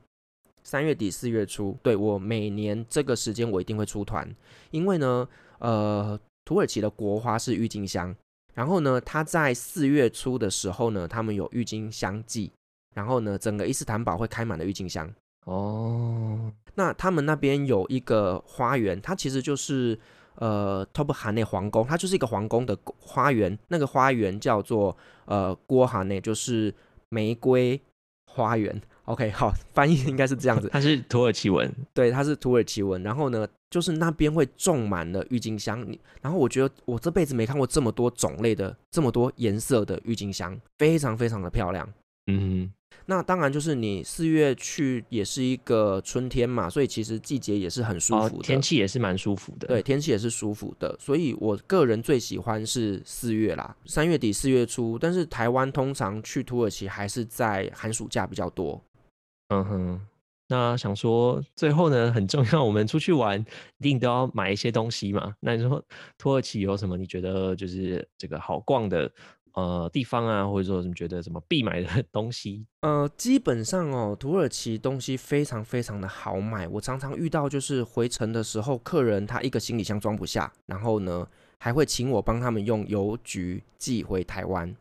[0.64, 4.30] 三月底四月初，对我每年这个时间我一定会出团，
[4.70, 5.28] 因为呢，
[5.58, 8.16] 呃，土耳其的国花是郁金香，
[8.60, 12.52] 然后呢，他在四月初的时候呢，他们有郁金香季，
[12.94, 15.10] 然后呢，整个伊斯坦堡会开满了郁金香。
[15.46, 19.98] 哦，那他们那边有一个花园，它其实就是
[20.36, 23.58] 呃 Top 哈内皇宫，它就是一个皇宫的花园。
[23.70, 26.76] 那个花园叫做呃郭哈内，就是
[27.08, 27.82] 玫瑰
[28.26, 28.82] 花园。
[29.10, 30.70] OK，好，翻译应该是这样子。
[30.72, 33.02] 它是土耳其文，对，它是土耳其文。
[33.02, 35.82] 然后呢，就是那边会种满了郁金香。
[35.90, 41.92] 你然后我觉得我这辈子没看过这么多种类的、这么多颜色的郁金香，非常非常的漂亮。
[42.28, 42.74] 嗯哼
[43.08, 49.68] 那当然，就是你四月去也是一个春天嘛，所以其实季节也是很舒服，的，天气也是蛮舒服的。
[49.68, 50.96] 对，天气也是舒服的。
[51.00, 55.00] 所以我个人最喜欢是四月啦，三月底四月初。
[55.00, 58.80] 但是台湾通常去土耳其还是在寒暑假比较多。
[59.50, 60.02] 嗯哼，
[60.48, 63.40] 那想说最后呢，很重要，我们出去玩
[63.80, 65.36] 一定都要买一些东西嘛。
[65.40, 65.84] 那你说
[66.18, 69.12] 土耳其有什么你觉得就是这个好逛的
[69.54, 72.66] 呃地方啊，或者说你觉得什么必买的 东西？
[72.82, 76.68] 呃，基本上哦，土耳其东西非常非常的好买。
[76.68, 81.28] 我常常遇到就是回程的时候，客人他一个行李箱装不下，然后呢
[81.58, 84.76] 还会请我帮他们用邮局寄回台湾。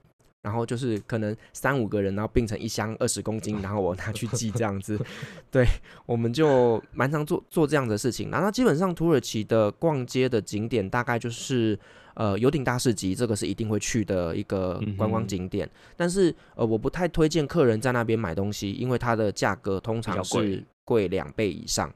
[0.49, 4.99] 然后就是可能三五个人，然后并成一箱二十公斤，然后我拿去寄这样子。
[5.53, 5.67] 对，
[6.07, 8.31] 我们就蛮常做做这样的事情。
[8.31, 11.79] 然后基本上土耳其的逛街的景点大概就是
[12.15, 15.69] 呃游艇大市集，这个是一定会去的一个观光景点。
[15.95, 21.93] 但是呃我不太推荐客人在那边买东西，因为它的价格通常是贵两倍以上。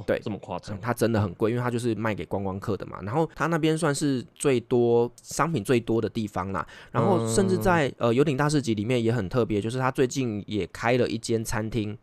[0.00, 0.78] 哦对这么夸张嗯，？
[0.80, 2.98] 它真的很贵，因为它就是卖给观光客的嘛。
[3.02, 6.66] 然后它那边算是最多商品最多的地方啦。
[6.90, 11.96] 然后甚至嗯在呃游艇大市集里面也很特别，就是它最近也开了一间餐厅。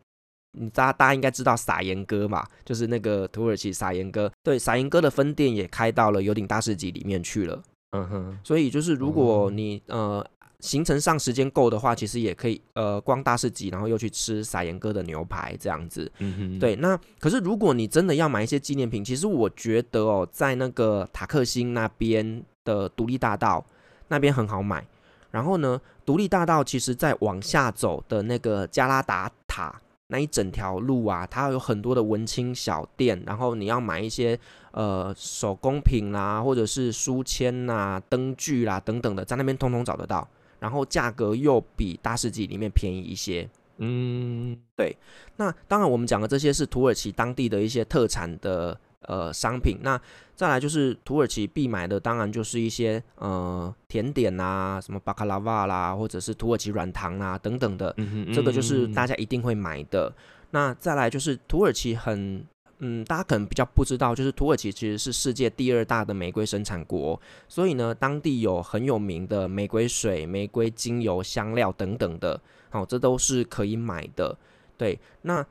[0.58, 4.32] 你大家大家应该知道撒盐哥嘛，就是那个土耳其撒盐哥。
[4.42, 7.62] 对，撒盐哥的分店也开到了游艇大市集里面去了。
[7.90, 10.24] 嗯哼，所以就是如果哦你、呃
[10.60, 16.10] 行程上时间够的话，其实也可以呃逛大市集，然后又去吃撒盐哥的牛排这样子。
[16.18, 23.64] 嗯哼，对，那可是如果你真的要买一些纪念品，其实我觉得哦，在那个塔克星那边的独立大道
[24.08, 24.84] 那边很好买。
[25.30, 34.36] 然后呢，独立大道其实在往下走的那个加拉达塔那一整条路啊，它有很多的文青小店，然后你要买一些
[34.72, 40.26] 呃手工品啦，或者是书签啦、灯具啦等等的，在那边通通找得到。
[40.58, 43.48] 然后价格又比大世纪里面便宜一些。
[43.78, 44.96] 嗯，对
[45.36, 49.78] 那当然，我们讲的这些是土耳其当地的一些特产的呃商品。
[49.82, 50.00] 那
[50.34, 57.94] 再来就是土耳其必买的，当然就是一些呃甜点啊，什么巴卡拉瓦啦，或者是土耳其软糖啊等等的，
[58.34, 60.12] 这个就是大家家一定会买的。
[60.50, 62.44] 那再来就是土耳其很。
[62.80, 74.36] 嗯，大家可能比较不知道，就是土耳其其实是世界第二大的玫瑰生产国，所以呢，当地有很有名的玫瑰水、玫瑰精油、香料等等的，好、这都是可以买的。
[74.76, 75.44] 对，那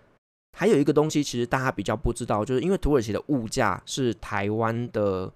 [0.58, 5.32] 还有一个东西，其实大家比较不知道，就是因为土耳其的物价是台湾的，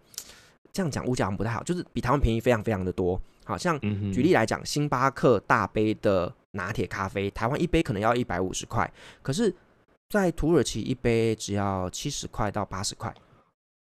[0.71, 3.19] 这样讲物价好像不太好，就是比台湾便宜非常非常的多。
[3.43, 3.77] 好像
[4.13, 8.89] 举例来讲，星巴克大杯的拿铁咖啡，台湾一杯可能要一百五十块，
[9.21, 9.53] 可是，
[10.11, 13.11] 在土耳其一杯只要七十块到八十块。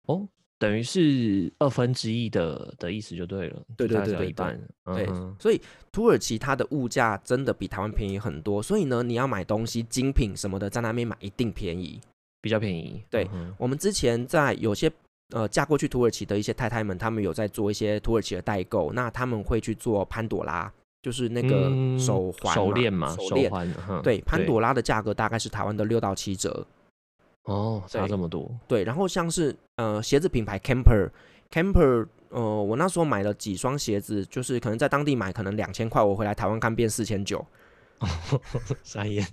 [0.08, 0.28] 哦，
[0.60, 5.08] 等于是二分之一的的意思就对了，对对对对对一半，对
[5.40, 5.60] 所以
[5.92, 12.00] 土耳其它的物价真的比台湾便宜很多，所以呢，你要买东西精品什么的，在那边买一定便宜。
[12.40, 14.90] 比较便宜，对嗯我们之前在有些
[15.32, 20.72] 呃嫁过去土耳其的一些太太们，她们有在做一些土耳其的代购，那他们会去做潘朵拉，
[21.08, 23.50] 就是那个嗯手环、手链嘛，手链。
[23.50, 26.68] 手环，哼对，潘朵拉的价格大概是台湾的六到七折。
[27.44, 37.46] 哦，差对这么多，对，然后像是呃鞋子品牌 Camper，Camper 呃，我那时候买了几双鞋子，就是可能在当地买可能两千块，我回来台湾看变四千九。
[38.84, 39.26] 傻眼。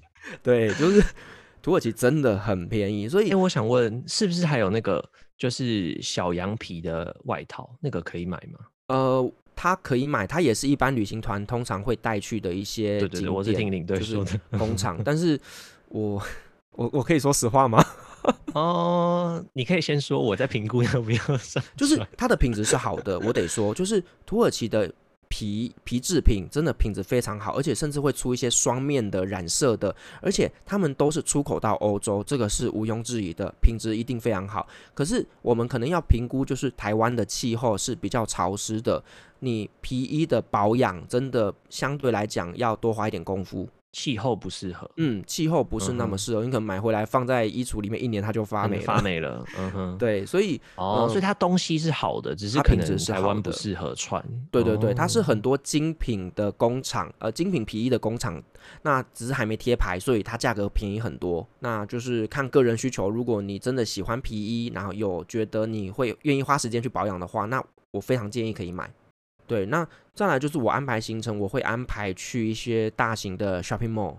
[0.44, 1.04] 对，就是
[1.60, 5.04] 土耳其真的很便宜，所以哎，我想问，是不是还有那个
[5.36, 8.60] 就是小羊皮的外套，那个可以买吗？
[8.86, 15.40] 呃，它可以买，它也是一般旅行团通常会带去的一些对对对，我是听领队说的工厂， 但是
[15.88, 16.22] 我
[16.72, 17.84] 我我可以说实话吗？
[18.54, 21.62] 哦，你可以先说，我在评估要不要上。
[21.76, 24.92] 就是它的品质是好的，我得说，就是土耳其的。
[25.34, 34.68] 皮皮制品真的品质非常好，而且甚至会出一些双面的染色的，而且他们都是出口到欧洲，这个是毋庸置疑的，品质一定非常好。
[34.94, 39.02] 可是我们可能要评估，就是台湾的气候是比较潮湿的，
[39.40, 43.68] 你皮衣的保养真的相对来讲要多花一点功夫。
[43.94, 49.46] 气候不适合，嗯，气候不是那么适合，你可能买回来放在衣橱里面一年，它就发霉了发霉了。
[49.56, 54.20] 嗯哼， 对，所以哦，所以它东西是好的，只是可能台湾不适合穿。
[54.50, 58.42] 对对对，它是很多精品的工厂，呃，精品皮衣的工厂，
[58.82, 61.46] 那只是还没贴牌，所以它价格便宜很多。
[61.60, 68.90] 那就是看个人需求，如果你真的喜欢皮衣，然后有觉得你会愿意花时间去保养的话，那我非常建议可以买。
[69.46, 74.16] 对，那再来就是我安排行程，我会安排去一些大型的 shopping mall。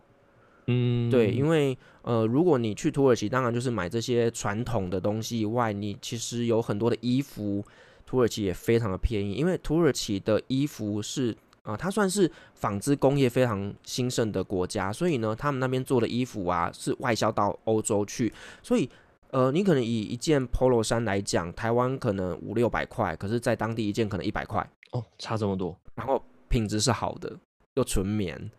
[0.68, 7.64] 嗯，对，因为呃，如果你去土耳其，当然就是买这些传统的东西以外，你其实有很多的衣服，
[8.06, 18.32] 土耳其也非常的便宜，因为土耳其的衣服是啊，它算是纺织工业非常兴盛的国家，所以呢，他们那边做的衣服啊是外销到欧洲去，
[18.64, 18.90] 所以
[19.30, 24.68] 呃，你可能以一件 polo 衫来讲，台湾可能五六百块，可是在当地一件可能一百块。
[24.96, 27.32] 哦，差这么多，然后品质是好的，
[27.76, 28.52] 又纯棉，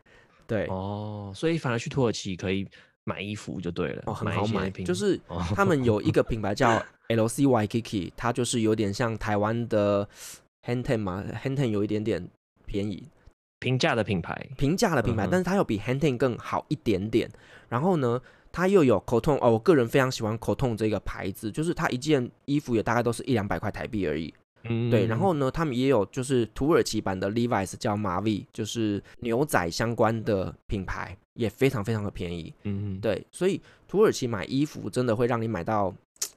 [0.47, 2.66] 对哦，所以反而去土耳其可以
[3.05, 5.18] 买衣服就对了，哦，很好买，就是
[5.55, 10.09] 他们有一 个品牌叫 LCY Kiki，它就是有点像台湾的
[10.66, 12.28] Hanten 嘛，Hanten 有一点点
[12.66, 13.09] 便宜，
[13.61, 17.30] 平价的品牌，平价的品牌，但是它又比 Hanten 更好一点点。
[17.68, 18.20] 然后呢，
[18.51, 24.34] 它又有口痛哦，我个人非常喜欢口痛这个牌子，就是它一件衣服也大概都是一两百块台币而已。
[24.91, 32.53] 对，然后呢，他们也有就是土耳其版的 Levi's 叫 Mavi，就是牛仔相关的品牌，也非常非常的便宜。
[32.64, 35.95] 嗯，对，所以土耳其买衣服真的会让你买到。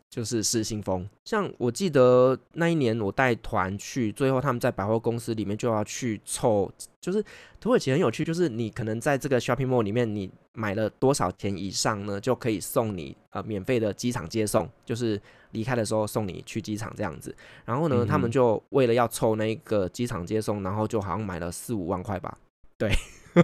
[0.09, 7.23] 就是失心疯，像我记得那一年我带团去，最后他们在百货公司里面就要去凑，就是
[7.59, 17.35] 土耳其很有趣，就是你可能在这个 shopping mall 里面，你买了多少钱以上呢，就可以送你呃免费的机场接送，就是离开的时候送你去机场这样子。
[17.63, 22.35] 然后呢，他们就为了要凑那个机场接送，然后就好像买了四五万块吧。
[22.79, 22.91] 对，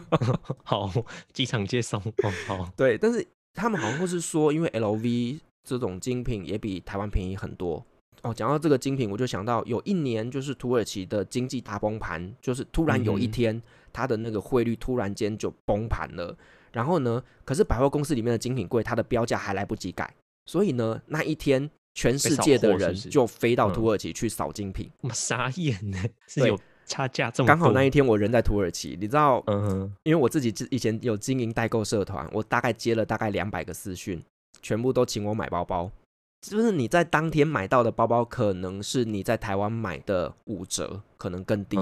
[0.66, 0.92] 好，
[1.32, 5.42] 机场接送哦，好， 对，但是他们好像是说，因为 LV。
[5.66, 7.84] 这种精品也比台湾便宜很多
[8.22, 8.34] 哦。
[8.34, 13.62] 讲到这个精品，我就想到有一年就是土耳其的经济大崩盘，就是突然有一天
[13.92, 16.38] 它的那个汇率突然间就崩盘了。
[16.72, 20.14] 然后呢，可是百货公司里面的精品柜它的标价还来不及改，
[20.46, 24.92] 所以呢那一天全世界的人就飞到土耳其去扫精品。
[25.02, 25.98] 我傻眼呢，
[26.28, 34.22] 是有差价这么刚好那一天我人在土耳其，你知道，嗯，因为我自己以前有经营代购社团，我大概接了大概两百个私讯。
[34.66, 35.92] 全部都请我买包包，
[36.42, 41.78] 就是你在当天买到的包包，可能是你在台湾买的五折，可能更低。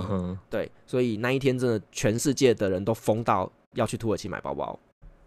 [0.49, 4.77] 对，所以那一天真的全世界的人都疯到要去土耳其买包包，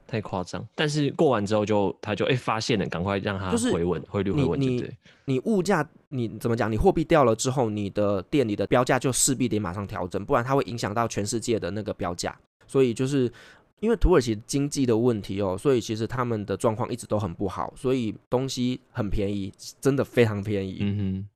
[0.07, 0.63] 太夸张。
[0.75, 4.61] 但是过完之后就他就哎发现了，赶快让他回稳，汇率回稳。
[4.61, 4.91] 你你
[5.25, 6.71] 你物价你怎么讲？
[6.71, 12.39] 你货币掉了之后，你的店里的标价就势必得马上调整，不然它会影响到全世界的那个标价。
[12.67, 13.33] 所以就是。
[13.81, 20.79] 因为土耳其经济的问题哦，所以其实他们的状况一直都很不好，所以东西很便宜，真的非常便宜。
[20.81, 21.29] 嗯哼，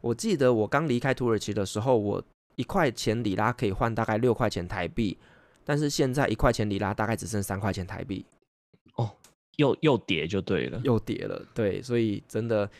[0.00, 2.22] 我记得我刚离开土耳其的时候，我
[2.54, 5.18] 一块钱里拉可以换大概六块钱台币，
[5.64, 8.24] 但是现在一块钱里拉大概只剩三块钱台币。
[8.94, 9.10] 哦，
[9.56, 12.70] 又又跌就对了，又跌了，对，所以真的，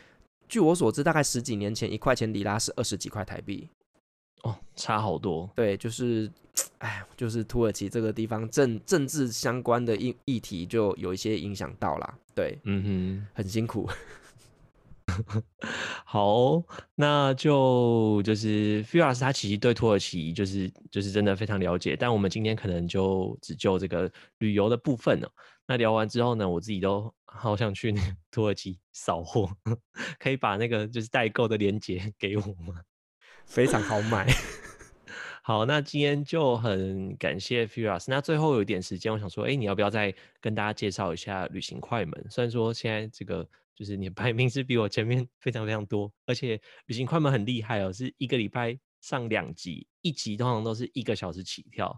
[0.47, 3.67] 据我所知，大概十几年前一块钱里拉是二十几块台币。
[4.43, 5.49] 哦，差好多。
[5.55, 6.31] 对，就是，
[6.77, 12.17] 哎，就是土耳其这个地方政政治相关的议议题就有一些影响到啦。
[12.35, 13.89] 对，嗯哼，很辛苦。
[16.05, 16.63] 好，
[16.95, 25.29] 那就就是 Firas 他其实对土耳其就是就是真的非常了解，但我们今天可能就只就这个旅游的部分了。
[25.67, 29.49] 那聊完之后呢，我自己都好想去那土耳其扫货，
[30.19, 32.81] 可以把那个就是代购的链接给我吗？
[33.45, 34.27] 非常好买。
[35.45, 38.05] 好，那今天就很感谢 Firas。
[38.07, 42.25] 那最后有一点时间，我想说，哎，你要不要再跟大家介绍一下旅行快门？
[42.29, 51.93] 虽然说现在这个就是你排名是比我前面 非常非常多，而且旅行快门很厉害哦，是一个礼拜上两集，一集通常都是一个小时起跳，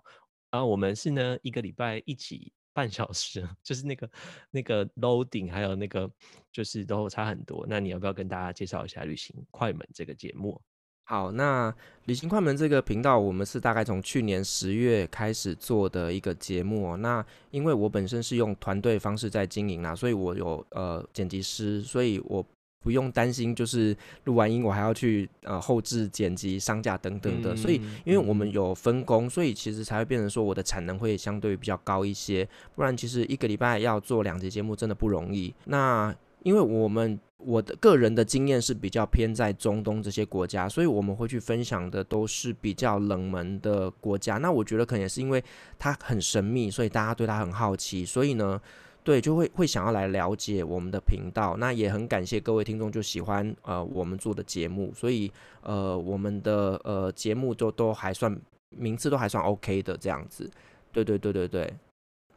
[0.49, 4.09] 然后我们是呢一个礼拜一集半小时， 就是那个
[4.49, 6.09] 那个 loading 还有那个
[6.51, 7.63] 就是都差很多。
[7.69, 10.59] 那你要不要跟大家介绍一下旅行快门这个节目？
[11.07, 11.71] 好，那
[12.05, 16.97] 旅行快门这个频道，我们是大概从去年十月开始做的一个节目哦。
[16.97, 22.43] 那因为我本身是用团队方式在经营啦，所以我有呃剪辑师，所以我
[22.83, 27.55] 不用担心就是录完音我还要去呃后置剪辑、上架等等的。
[27.55, 32.47] 所以因为我们有分工，所以其实才会变成说我的产能会相对比较高一些。
[32.73, 35.53] 不然其实一个礼拜要做两集节目真的不容易。
[35.65, 44.37] 那因为我们我的个人的经验是比较偏在中东这些国家，所以我们会去分享的都是比较冷门的国家。
[44.37, 45.43] 那我觉得可能也是因为
[45.77, 48.59] 它很神秘，所以大家对它很好奇，所以呢，
[49.03, 51.55] 对就会会想要来了解我们的频道。
[51.57, 55.31] 那也很感谢各位听众就喜欢呃我们做的节目，所以
[55.61, 58.35] 呃我们的呃节目都都还算
[58.69, 60.49] 名次都还算 OK 的这样子。
[60.91, 61.73] 对对对对对，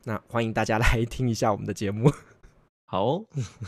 [0.04, 2.12] 那欢迎大家来听一下我们的节目。
[2.90, 3.22] 好，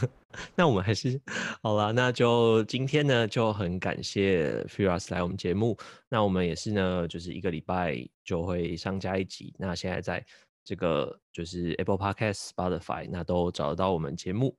[0.56, 1.20] 那我们还是
[1.62, 1.92] 好了。
[1.92, 5.76] 那就今天呢，就很感谢 Firas 来我们节目。
[6.08, 9.54] 那我们也是呢，就是一个礼拜就会上加一集。
[9.58, 10.24] 那现在在
[10.64, 14.56] 这个就是 Apple Podcast、Spotify，那都找得到我们节目。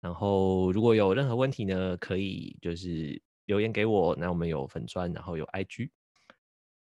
[0.00, 4.16] 然后如果有任何问题呢，可以就是留言给我。
[4.16, 5.90] 那我们有粉砖，然后有 IG。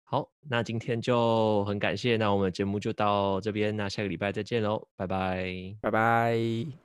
[0.02, 2.16] 好，那今天就很感谢。
[2.16, 6.81] 那我们节目就到这边，那下个礼拜再见喽，拜拜，拜拜。